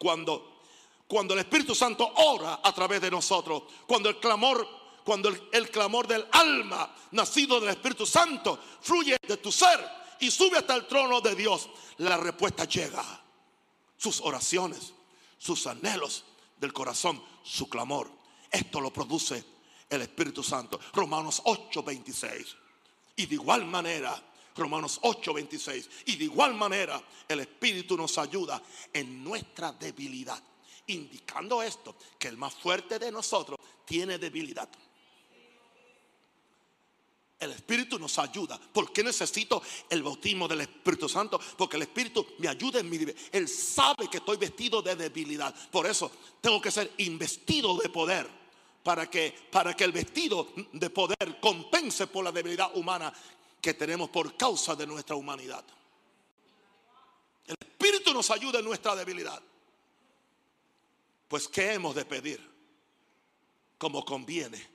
[0.02, 0.62] Cuando,
[1.06, 4.66] cuando el Espíritu Santo ora a través de nosotros, cuando el clamor,
[5.04, 9.78] cuando el, clamor del alma nacido del Espíritu Santo fluye de tu ser
[10.18, 13.04] y sube hasta el trono de Dios, la respuesta llega
[13.96, 14.92] sus oraciones,
[15.38, 16.24] sus anhelos
[16.56, 18.10] del corazón, su clamor.
[18.50, 19.44] Esto lo produce
[19.88, 20.80] el Espíritu Santo.
[20.94, 22.56] Romanos 8:26.
[23.14, 24.20] Y de igual manera,
[24.56, 25.88] Romanos 8:26.
[26.06, 28.62] Y de igual manera, el Espíritu nos ayuda
[28.92, 30.42] en nuestra debilidad.
[30.86, 34.68] Indicando esto, que el más fuerte de nosotros tiene debilidad.
[37.42, 38.56] El Espíritu nos ayuda.
[38.72, 39.60] ¿Por qué necesito
[39.90, 41.40] el bautismo del Espíritu Santo?
[41.58, 43.20] Porque el Espíritu me ayuda en mi debilidad.
[43.32, 45.52] Él sabe que estoy vestido de debilidad.
[45.70, 48.42] Por eso tengo que ser investido de poder.
[48.84, 53.12] Para que, para que el vestido de poder compense por la debilidad humana
[53.62, 55.64] que tenemos por causa de nuestra humanidad.
[57.46, 59.40] El Espíritu nos ayuda en nuestra debilidad.
[61.28, 62.50] Pues ¿qué hemos de pedir?
[63.78, 64.68] Como conviene.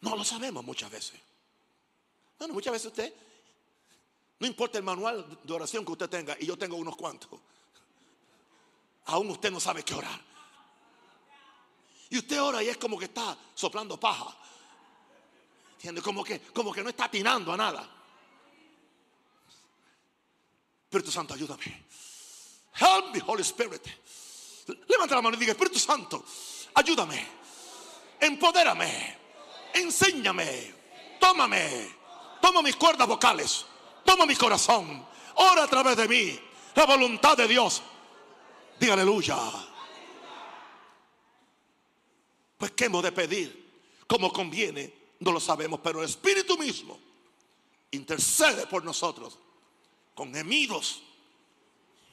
[0.00, 1.20] No lo sabemos muchas veces.
[2.38, 3.14] Bueno, muchas veces usted,
[4.38, 7.40] no importa el manual de oración que usted tenga, y yo tengo unos cuantos,
[9.06, 10.20] aún usted no sabe qué orar.
[12.10, 14.36] Y usted ora y es como que está soplando paja.
[15.82, 16.00] ¿Entiende?
[16.00, 17.88] Como que, como que no está atinando a nada.
[20.84, 21.86] Espíritu Santo, ayúdame.
[22.74, 23.82] Help me, Holy Spirit.
[24.88, 26.24] Levanta la mano y diga, Espíritu Santo,
[26.74, 27.26] ayúdame.
[28.20, 29.18] Empodérame.
[29.74, 30.74] Enséñame.
[31.18, 32.02] Tómame
[32.42, 33.64] toma mis cuerdas vocales,
[34.04, 36.38] toma mi corazón, ora a través de mí,
[36.74, 37.82] la voluntad de Dios.
[38.78, 39.38] Diga aleluya.
[42.58, 44.92] Pues hemos de pedir, como conviene,
[45.22, 46.98] no lo sabemos, pero el Espíritu mismo
[47.92, 49.38] intercede por nosotros
[50.14, 51.02] con gemidos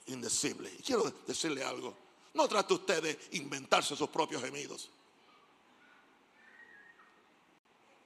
[0.08, 0.74] indecibles.
[0.80, 1.96] Y quiero decirle algo,
[2.36, 4.90] no trate usted de inventarse sus propios gemidos.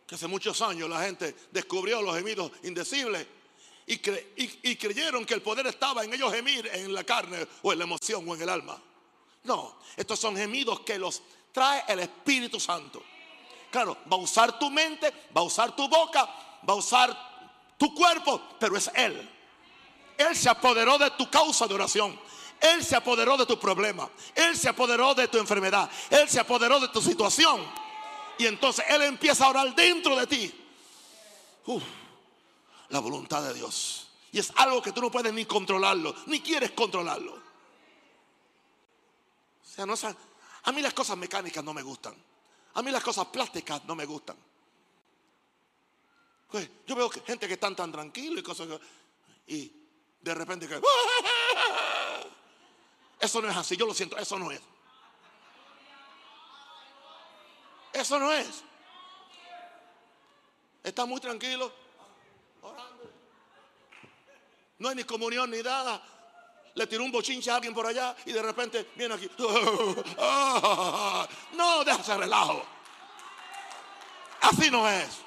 [0.08, 3.26] que hace muchos años la gente descubrió los gemidos indecibles
[3.88, 7.80] y, y, creyeron que el poder estaba en ellos gemir en la carne o en
[7.80, 8.82] la emoción o en el alma.
[9.44, 13.04] No, estos son gemidos que los trae el Espíritu Santo.
[13.74, 16.30] Claro, va a usar tu mente, va a usar tu boca,
[16.70, 17.10] va a usar
[17.76, 19.28] tu cuerpo, pero es Él.
[20.16, 22.20] Él se apoderó de tu causa de oración.
[22.62, 24.08] Él se apoderó de tu problema.
[24.36, 25.90] Él se apoderó de tu enfermedad.
[26.12, 27.66] Él se apoderó de tu situación.
[28.38, 30.54] Y entonces Él empieza a orar dentro de ti.
[32.90, 34.08] la voluntad de Dios.
[34.32, 37.34] Y es algo que tú no puedes ni controlarlo, ni quieres controlarlo.
[39.64, 39.96] O sea, no,
[40.62, 42.14] a mí las cosas mecánicas no me gustan.
[42.76, 44.36] A mí las cosas plásticas no me gustan.
[46.50, 48.68] Pues, yo veo gente que están tan tranquilos y cosas
[49.48, 49.72] y
[50.22, 50.76] de repente que
[53.20, 54.62] eso no es así, yo lo siento, eso no es.
[57.92, 58.64] Eso no es.
[60.84, 61.72] Está muy tranquilo,
[62.62, 63.12] orando.
[64.80, 66.02] No hay ni comunión ni nada.
[66.76, 69.30] Le tiró un bochinche a alguien por allá y de repente viene aquí.
[71.54, 72.66] No, déjase relajo.
[74.42, 75.20] Así no es.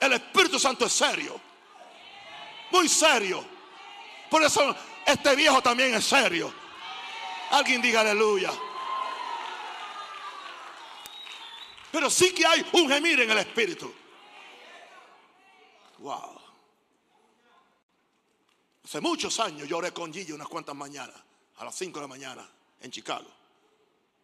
[0.00, 1.40] El Espíritu Santo es serio.
[2.70, 3.44] Muy serio.
[4.30, 4.74] Por eso
[5.06, 6.52] este viejo también es serio.
[7.50, 8.52] Alguien diga aleluya.
[11.90, 13.92] Pero sí que hay un gemir en el Espíritu.
[15.98, 16.37] Wow.
[18.88, 21.14] Hace muchos años yo oré con Gillo unas cuantas mañanas,
[21.58, 23.26] a las 5 de la mañana, en Chicago.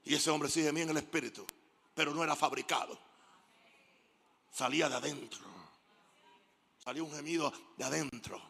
[0.06, 1.44] Y ese hombre sí gemía en el Espíritu,
[1.94, 2.98] pero no era fabricado.
[4.50, 5.44] Salía de adentro.
[6.82, 8.40] Salía un gemido de adentro.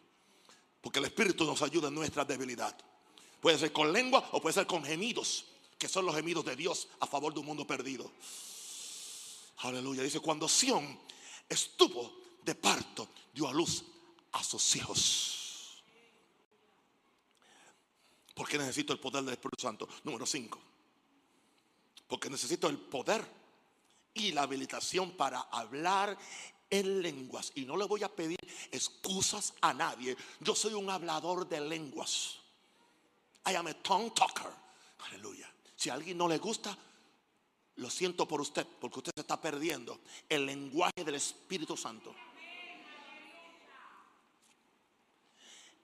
[0.81, 2.79] Porque el Espíritu nos ayuda en nuestra debilidad.
[3.41, 5.47] Puede ser con lengua o puede ser con gemidos,
[5.77, 8.09] que son los gemidos de Dios a favor de un mundo perdido.
[9.57, 10.05] Aleluya.
[10.05, 10.97] Dice, cuando Sión
[11.49, 13.83] estuvo de parto, dio a luz
[14.31, 15.34] a sus hijos.
[18.35, 19.89] Porque necesito el poder del Espíritu Santo.
[20.03, 20.59] Número 5.
[22.09, 23.25] Porque necesito el poder
[24.13, 26.19] y la habilitación para hablar
[26.71, 27.53] en lenguas.
[27.55, 28.39] Y no le voy a pedir
[28.71, 30.17] excusas a nadie.
[30.41, 32.39] Yo soy un hablador de lenguas.
[33.47, 34.51] I am a tongue talker.
[35.07, 35.49] Aleluya.
[35.77, 36.77] Si a alguien no le gusta,
[37.77, 42.15] lo siento por usted, porque usted se está perdiendo el lenguaje del Espíritu Santo.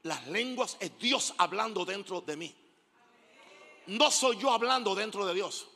[0.02, 2.54] Las lenguas es Dios hablando dentro de mí.
[3.86, 5.66] No soy yo hablando dentro de Dios.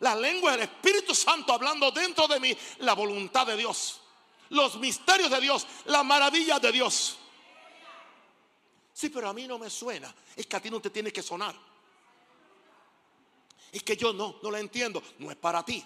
[0.00, 4.00] La lengua del Espíritu Santo hablando dentro de mí la voluntad de Dios,
[4.50, 7.18] los misterios de Dios, la maravilla de Dios.
[8.92, 10.12] Sí, pero a mí no me suena.
[10.36, 11.54] Es que a ti no te tiene que sonar.
[13.70, 15.02] Es que yo no, no la entiendo.
[15.18, 15.84] No es para ti.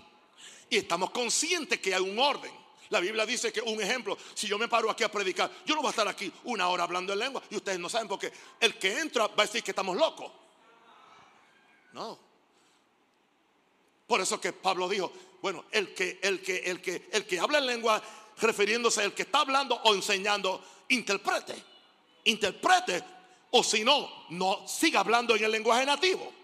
[0.70, 2.61] Y estamos conscientes que hay un orden.
[2.92, 5.80] La Biblia dice que un ejemplo, si yo me paro aquí a predicar, yo no
[5.80, 8.78] voy a estar aquí una hora hablando en lengua y ustedes no saben porque el
[8.78, 10.30] que entra va a decir que estamos locos.
[11.94, 12.18] No.
[14.06, 17.58] Por eso que Pablo dijo, bueno, el que el que el que el que habla
[17.58, 18.02] en lengua
[18.36, 21.54] refiriéndose al que está hablando o enseñando, interprete.
[22.24, 23.02] Interprete
[23.52, 26.41] o si no, no siga hablando en el lenguaje nativo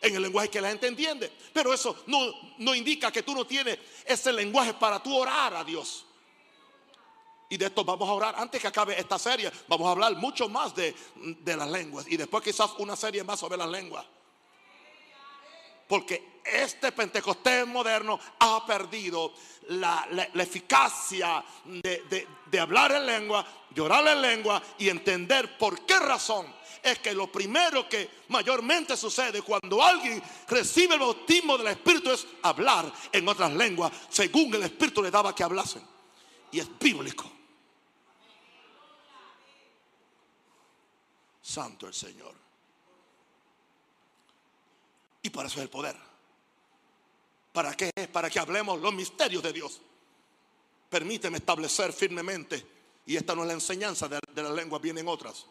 [0.00, 1.32] en el lenguaje que la gente entiende.
[1.52, 5.64] Pero eso no, no indica que tú no tienes ese lenguaje para tú orar a
[5.64, 6.04] Dios.
[7.50, 8.34] Y de esto vamos a orar.
[8.36, 12.06] Antes que acabe esta serie, vamos a hablar mucho más de, de las lenguas.
[12.08, 14.04] Y después quizás una serie más sobre las lenguas.
[15.88, 19.32] Porque este Pentecostés moderno ha perdido
[19.68, 25.98] la, eficacia de, de, hablar en lengua, de orar en lengua y entender por qué
[25.98, 26.46] razón
[26.82, 32.26] es que lo primero que mayormente sucede cuando alguien recibe el bautismo del Espíritu es
[32.42, 35.82] hablar en otras lenguas, según el Espíritu le daba que hablasen.
[36.50, 37.30] Y es bíblico.
[41.42, 42.34] Santo el Señor.
[45.22, 46.07] Y para eso es el poder.
[47.58, 47.90] ¿Para qué?
[48.12, 49.80] Para que hablemos los misterios de Dios.
[50.88, 52.64] Permíteme establecer firmemente,
[53.04, 55.44] y esta no es la enseñanza de, de las lenguas, vienen otras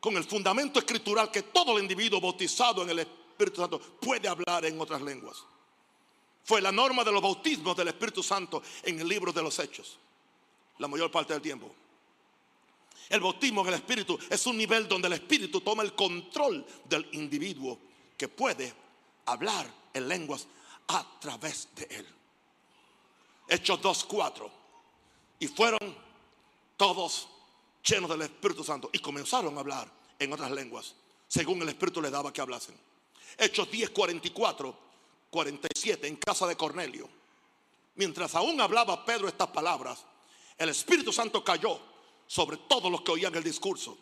[0.00, 4.64] con el fundamento escritural que todo el individuo bautizado en el Espíritu Santo puede hablar
[4.64, 5.44] en otras lenguas.
[6.42, 9.98] Fue la norma de los bautismos del Espíritu Santo en el libro de los Hechos,
[10.78, 11.70] la mayor parte del tiempo.
[13.10, 17.06] El bautismo en el Espíritu es un nivel donde el Espíritu toma el control del
[17.12, 17.78] individuo
[18.16, 18.72] que puede
[19.26, 20.48] hablar en lenguas
[20.88, 22.06] a través de él.
[23.48, 24.50] Hechos 2.4.
[25.40, 25.96] Y fueron
[26.76, 27.28] todos
[27.84, 30.94] llenos del Espíritu Santo y comenzaron a hablar en otras lenguas,
[31.26, 32.76] según el Espíritu les daba que hablasen.
[33.36, 34.76] Hechos 10, 44,
[35.30, 37.08] 47, en casa de Cornelio.
[37.96, 40.04] Mientras aún hablaba Pedro estas palabras,
[40.56, 41.78] el Espíritu Santo cayó
[42.26, 43.98] sobre todos los que oían el discurso.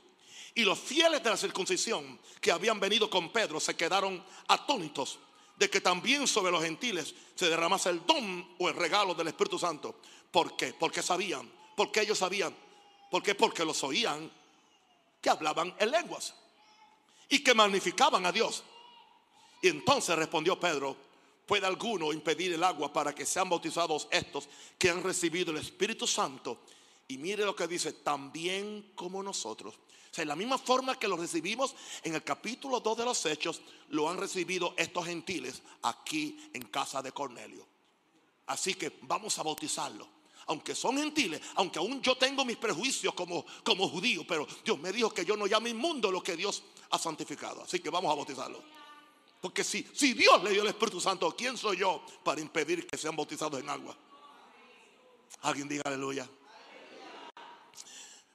[0.54, 5.18] Y los fieles de la circuncisión que habían venido con Pedro se quedaron atónitos
[5.60, 9.58] de que también sobre los gentiles se derramase el don o el regalo del Espíritu
[9.58, 9.94] Santo.
[10.30, 10.72] ¿Por qué?
[10.72, 12.56] Porque sabían, porque ellos sabían,
[13.10, 13.34] ¿por qué?
[13.34, 14.32] Porque los oían
[15.20, 16.34] que hablaban en lenguas
[17.28, 18.64] y que magnificaban a Dios.
[19.60, 20.96] Y entonces respondió Pedro,
[21.44, 24.48] ¿puede alguno impedir el agua para que sean bautizados estos
[24.78, 26.60] que han recibido el Espíritu Santo?
[27.06, 29.74] Y mire lo que dice, también como nosotros.
[30.10, 33.24] O sea, en la misma forma que lo recibimos en el capítulo 2 de los
[33.26, 37.64] Hechos, lo han recibido estos gentiles aquí en casa de Cornelio.
[38.46, 40.08] Así que vamos a bautizarlo.
[40.46, 44.90] Aunque son gentiles, aunque aún yo tengo mis prejuicios como, como judío, pero Dios me
[44.90, 47.62] dijo que yo no llame inmundo lo que Dios ha santificado.
[47.62, 48.60] Así que vamos a bautizarlo.
[49.40, 52.98] Porque si, si Dios le dio el Espíritu Santo, ¿quién soy yo para impedir que
[52.98, 53.96] sean bautizados en agua?
[55.42, 56.28] Alguien diga aleluya.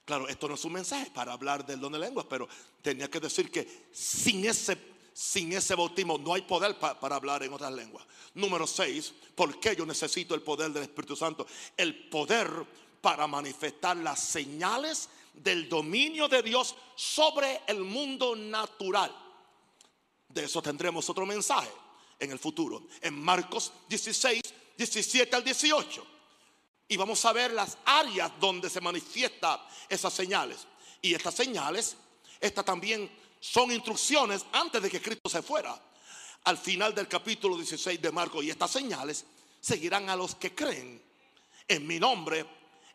[0.05, 2.47] Claro, esto no es un mensaje para hablar del don de lenguas, pero
[2.81, 4.77] tenía que decir que sin ese,
[5.11, 8.05] sin ese bautismo no hay poder para hablar en otras lenguas.
[8.35, 11.47] Número 6, ¿por qué yo necesito el poder del Espíritu Santo?
[11.75, 12.49] El poder
[13.01, 19.13] para manifestar las señales del dominio de Dios sobre el mundo natural.
[20.29, 21.71] De eso tendremos otro mensaje
[22.19, 22.87] en el futuro.
[23.01, 24.41] En Marcos 16,
[24.77, 26.14] 17 al 18.
[26.87, 29.59] Y vamos a ver las áreas donde se manifiestan
[29.89, 30.67] esas señales.
[31.01, 31.95] Y estas señales,
[32.39, 33.09] estas también
[33.39, 35.79] son instrucciones antes de que Cristo se fuera.
[36.43, 38.43] Al final del capítulo 16 de Marcos.
[38.43, 39.25] Y estas señales
[39.59, 41.01] seguirán a los que creen.
[41.67, 42.45] En mi nombre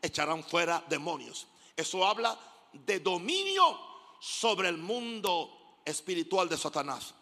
[0.01, 1.49] echarán fuera demonios.
[1.77, 2.39] Eso habla
[2.73, 3.79] de dominio
[4.21, 7.15] sobre el mundo espiritual de Satanás.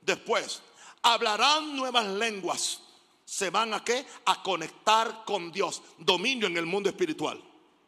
[0.00, 0.62] Después,
[1.02, 2.80] hablarán nuevas lenguas
[3.24, 4.04] se van a qué?
[4.26, 5.82] A conectar con Dios.
[5.98, 7.42] Dominio en el mundo espiritual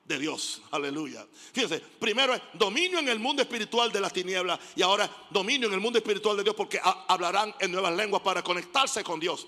[0.04, 0.62] de Dios.
[0.70, 1.26] Aleluya.
[1.52, 5.74] Fíjense, primero es dominio en el mundo espiritual de las tinieblas y ahora dominio en
[5.74, 9.46] el mundo espiritual de Dios porque hablarán en nuevas lenguas para conectarse con Dios.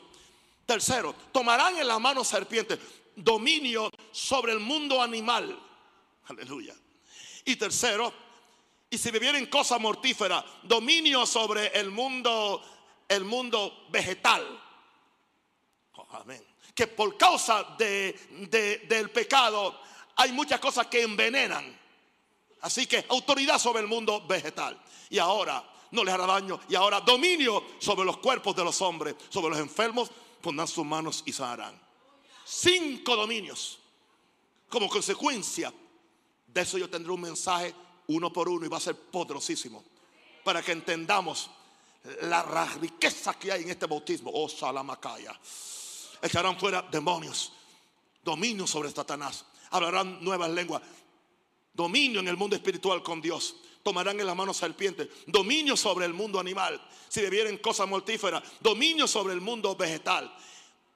[0.66, 2.78] Tercero, tomarán en la mano serpientes,
[3.16, 5.58] dominio sobre el mundo animal.
[6.26, 6.74] Aleluya.
[7.44, 8.12] Y tercero,
[8.90, 12.62] y si bebieren cosas mortíferas, dominio sobre el mundo
[13.08, 14.44] el mundo vegetal.
[16.10, 16.42] Amén.
[16.74, 19.80] Que por causa de, del pecado
[20.16, 21.76] hay muchas cosas que envenenan.
[22.60, 24.80] Así que autoridad sobre el mundo vegetal.
[25.10, 26.60] Y ahora no les hará daño.
[26.68, 31.22] Y ahora dominio sobre los cuerpos de los hombres, sobre los enfermos, pondrán sus manos
[31.26, 31.78] y sanarán.
[32.44, 33.78] Cinco dominios.
[34.68, 35.72] Como consecuencia
[36.46, 37.74] de eso yo tendré un mensaje
[38.08, 39.84] uno por uno y va a ser poderosísimo.
[40.42, 41.50] Para que entendamos
[42.22, 42.42] la
[42.80, 44.30] riqueza que hay en este bautismo.
[44.32, 45.38] Oh, Salamacaya
[46.22, 47.52] echarán fuera demonios,
[48.22, 50.82] dominio sobre Satanás, hablarán nuevas lenguas,
[51.72, 53.56] dominio en el mundo espiritual con Dios.
[53.82, 56.80] Tomarán en las manos serpientes, dominio sobre el mundo animal.
[57.08, 60.34] Si bebieren cosas mortíferas, dominio sobre el mundo vegetal.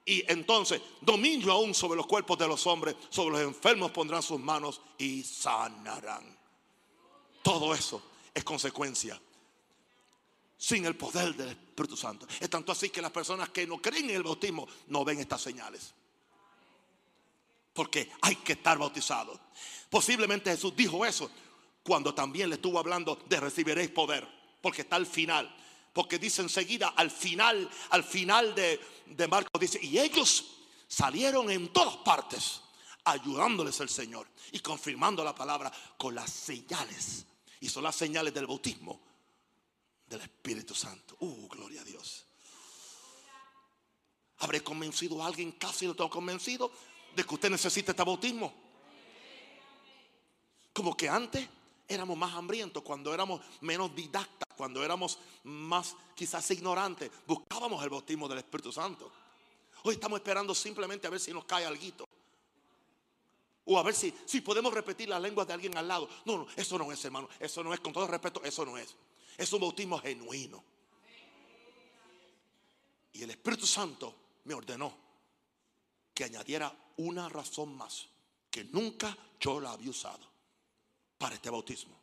[0.04, 4.40] Y entonces, dominio aún sobre los cuerpos de los hombres, sobre los enfermos pondrán sus
[4.40, 6.36] manos y sanarán.
[7.42, 8.02] Todo eso
[8.34, 9.18] es consecuencia
[10.62, 12.24] sin el poder del Espíritu Santo.
[12.38, 15.40] Es tanto así que las personas que no creen en el bautismo no ven estas
[15.42, 15.92] señales.
[17.72, 19.40] Porque hay que estar bautizados.
[19.90, 21.28] Posiblemente Jesús dijo eso
[21.82, 24.24] cuando también le estuvo hablando de recibiréis poder.
[24.60, 25.52] Porque está al final.
[25.92, 31.72] Porque dice enseguida, al final, al final de, de Marcos, dice, y ellos salieron en
[31.72, 32.60] todas partes
[33.02, 37.26] ayudándoles el Señor y confirmando la palabra con las señales.
[37.58, 39.11] Y son las señales del bautismo
[40.12, 41.16] del Espíritu Santo.
[41.20, 42.26] Uh, gloria a Dios.
[44.38, 46.70] ¿Habré convencido a alguien casi lo tengo convencido
[47.16, 48.52] de que usted necesita este bautismo?
[50.72, 51.48] Como que antes
[51.88, 58.28] éramos más hambrientos, cuando éramos menos didactas, cuando éramos más quizás ignorantes, buscábamos el bautismo
[58.28, 59.10] del Espíritu Santo.
[59.84, 62.06] Hoy estamos esperando simplemente a ver si nos cae algo.
[63.64, 66.08] O a ver si, si podemos repetir las lenguas de alguien al lado.
[66.24, 67.28] No, no, eso no es, hermano.
[67.38, 68.94] Eso no es, con todo respeto, eso no es.
[69.36, 70.62] Es un bautismo genuino.
[73.12, 74.14] Y el Espíritu Santo
[74.44, 74.96] me ordenó
[76.14, 78.08] que añadiera una razón más
[78.50, 80.30] que nunca yo la había usado
[81.18, 81.98] para este bautismo.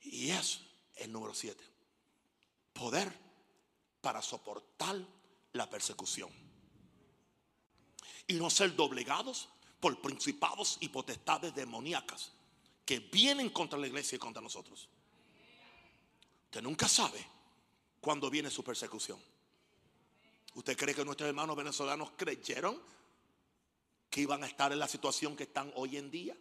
[0.00, 0.60] Y es
[0.96, 1.62] el número 7.
[2.72, 3.12] Poder
[4.00, 4.96] para soportar
[5.52, 6.30] la persecución.
[8.26, 9.48] Y no ser doblegados
[9.80, 12.32] por principados y potestades demoníacas
[12.84, 14.88] que vienen contra la iglesia y contra nosotros.
[16.48, 17.22] Usted nunca sabe
[18.00, 19.22] cuándo viene su persecución.
[20.54, 22.80] ¿Usted cree que nuestros hermanos venezolanos creyeron
[24.08, 26.34] que iban a estar en la situación que están hoy en día?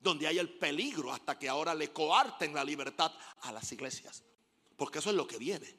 [0.00, 3.12] Donde hay el peligro hasta que ahora le coarten la libertad
[3.42, 4.24] a las iglesias.
[4.76, 5.72] Porque eso es lo que viene.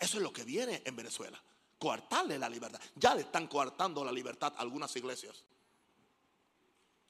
[0.00, 1.38] Eso es lo que viene en Venezuela.
[1.78, 2.80] Coartarle la libertad.
[2.94, 5.44] Ya le están coartando la libertad a algunas iglesias.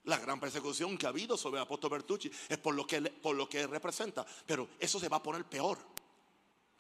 [0.05, 3.37] La gran persecución que ha habido sobre el apóstol Bertucci es por lo, que, por
[3.37, 4.27] lo que representa.
[4.47, 5.79] Pero eso se va a poner peor.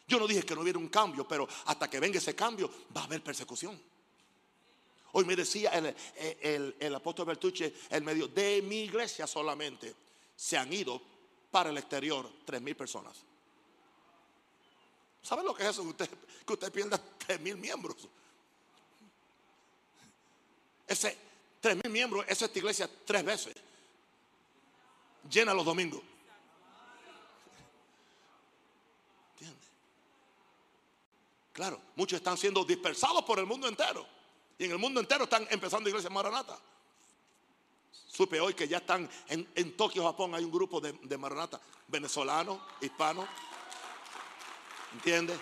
[0.09, 3.03] Yo no dije que no hubiera un cambio, pero hasta que venga ese cambio va
[3.03, 3.81] a haber persecución.
[5.12, 9.95] Hoy me decía el, apóstol Bertucci, el medio de mi iglesia solamente,
[10.35, 11.01] se han ido
[11.51, 13.18] para el exterior tres mil personas.
[15.23, 15.83] ¿Saben lo que es eso?
[15.83, 16.09] Usted,
[16.45, 18.09] que usted pierda tres mil miembros.
[20.87, 21.16] Ese,
[21.62, 23.54] Tres mil miembros, es esta iglesia tres veces.
[25.30, 26.02] Llena los domingos.
[29.34, 29.68] ¿Entiendes?
[31.52, 34.04] Claro, muchos están siendo dispersados por el mundo entero.
[34.58, 36.58] Y en el mundo entero están empezando iglesias Maranata.
[38.08, 43.28] Supe hoy que ya están en, Tokio, Japón, hay un grupo de, Maranata venezolanos, hispanos.
[44.94, 45.38] ¿Entiendes?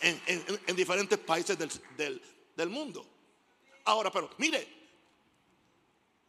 [0.00, 2.22] En, diferentes países del,
[2.56, 3.06] del mundo.
[3.84, 4.77] Ahora, pero mire,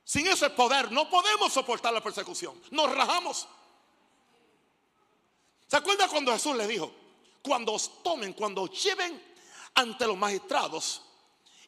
[0.10, 2.60] sin ese poder no podemos soportar la persecución.
[2.72, 3.48] Nos rajamos.
[5.68, 6.92] ¿Se acuerda cuando Jesús le dijo?
[7.44, 9.22] Cuando os tomen, cuando os lleven
[9.76, 11.04] ante los magistrados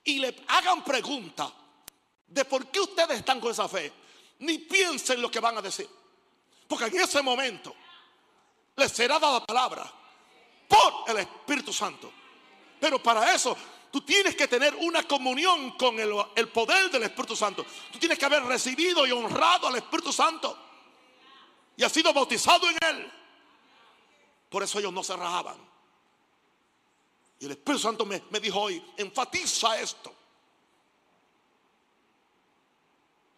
[0.04, 1.54] y le hagan pregunta
[2.26, 3.94] de por qué ustedes están con esa fe,
[4.40, 5.88] ni piensen lo que van a decir.
[6.68, 7.76] Porque en ese momento
[8.76, 9.84] les será dada palabra
[10.68, 12.12] por el Espíritu Santo.
[12.80, 13.56] Pero para eso
[13.92, 17.66] Tú tienes que tener una comunión con el, poder del Espíritu Santo.
[17.92, 20.58] Tú tienes que haber recibido y honrado al Espíritu Santo.
[21.76, 23.12] Y has sido bautizado en Él.
[24.50, 25.58] Por eso ellos no se rajaban.
[27.40, 30.14] Y el Espíritu Santo me, dijo hoy, enfatiza esto.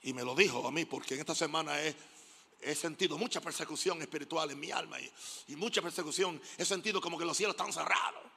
[0.03, 4.51] Y me lo dijo a mí, porque en esta semana he, sentido mucha persecución espiritual
[4.51, 5.11] en mi alma y,
[5.47, 6.39] y, mucha persecución.
[6.57, 8.32] He sentido como que los cielos están cerrados.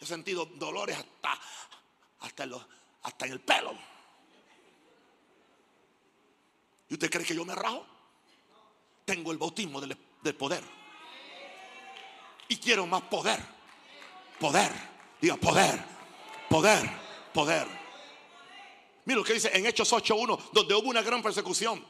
[0.00, 1.40] He sentido dolores hasta,
[2.20, 2.44] hasta,
[3.24, 3.72] en, el pelo.
[6.88, 7.86] ¿Y usted cree que yo me rajo?
[9.04, 9.96] Tengo el bautismo del,
[10.36, 10.62] poder.
[12.48, 13.40] Y quiero más poder.
[14.38, 14.70] Poder.
[15.20, 15.82] Diga poder.
[16.48, 16.90] Poder.
[17.32, 17.66] Poder.
[19.04, 21.84] Mira lo que dice en Hechos 8.1, donde hubo una gran persecución.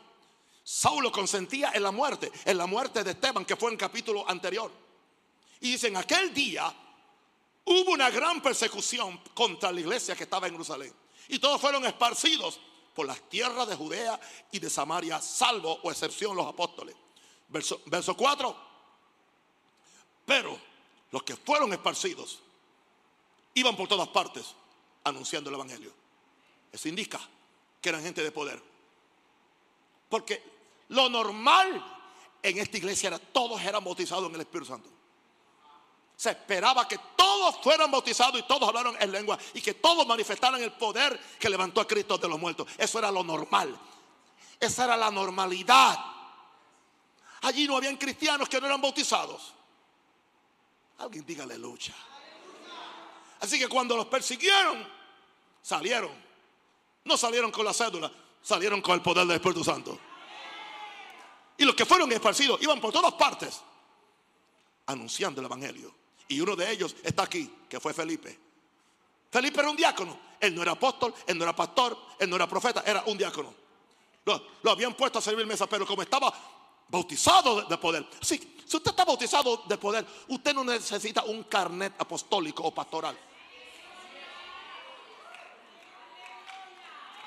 [0.63, 4.71] Saulo consentía en la muerte, en la muerte de Esteban, que fue en capítulo anterior.
[5.61, 6.73] Y dice, en aquel día
[7.67, 10.93] hubo una gran persecución contra la iglesia que estaba en Jerusalén.
[11.29, 12.61] Y todos fueron esparcidos
[12.95, 14.19] por las tierras de Judea
[14.53, 16.97] y de Samaria, salvo o excepción los apóstoles.
[17.49, 18.57] Verso, verso 4.
[20.25, 20.59] Pero
[21.11, 22.41] los que fueron esparcidos
[23.55, 24.55] iban por todas partes
[25.05, 25.93] anunciando el Evangelio.
[26.73, 27.21] Eso indica
[27.81, 28.63] que eran gente de poder.
[30.09, 30.43] Porque
[30.89, 31.85] lo normal
[32.43, 34.96] en esta iglesia era todos eran bautizados en el Espíritu Santo
[36.17, 40.63] se esperaba que todos fueran bautizados y todos hablaron en lengua y que todos manifestaran
[40.63, 42.67] el poder que levantó a Cristo de los muertos.
[42.79, 43.79] Eso era lo normal.
[44.59, 45.99] Esa era la normalidad.
[47.43, 49.53] Allí no habían cristianos que no eran bautizados.
[50.99, 51.95] Alguien diga aleluya.
[53.41, 54.89] Así que cuando los persiguieron,
[55.61, 56.25] salieron.
[57.05, 58.11] No salieron con la cédula,
[58.43, 59.99] salieron con el poder del Espíritu Santo.
[61.59, 63.61] Y los que fueron esparcidos iban por todas partes
[64.87, 66.06] anunciando el Evangelio.
[66.29, 68.39] Y uno de ellos está aquí, que fue Felipe.
[69.31, 70.19] Felipe era un diácono.
[70.41, 73.55] Él no era apóstol, él no era pastor, él no era profeta, era un diácono.
[74.25, 76.33] Lo, habían puesto a servir mesa, pero como estaba
[76.89, 78.07] bautizado de, poder.
[78.21, 83.17] Sí, si usted está bautizado de poder, usted no necesita un carnet apostólico o pastoral.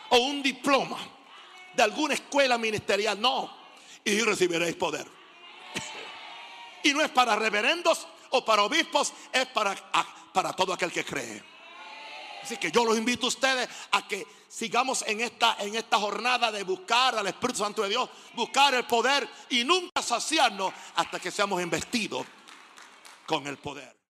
[0.09, 0.97] O un diploma
[1.73, 3.19] de alguna escuela ministerial.
[3.19, 3.57] No.
[4.03, 5.07] Y recibiréis poder.
[6.83, 9.75] y no es para reverendos o para obispos, es para,
[10.33, 11.43] para todo aquel que cree.
[12.41, 16.51] Así que yo los invito a ustedes a que sigamos en esta, en esta jornada
[16.51, 21.31] de buscar al Espíritu Santo de Dios, buscar el poder y nunca saciarnos hasta que
[21.31, 22.25] seamos investidos
[23.25, 23.98] con el poder.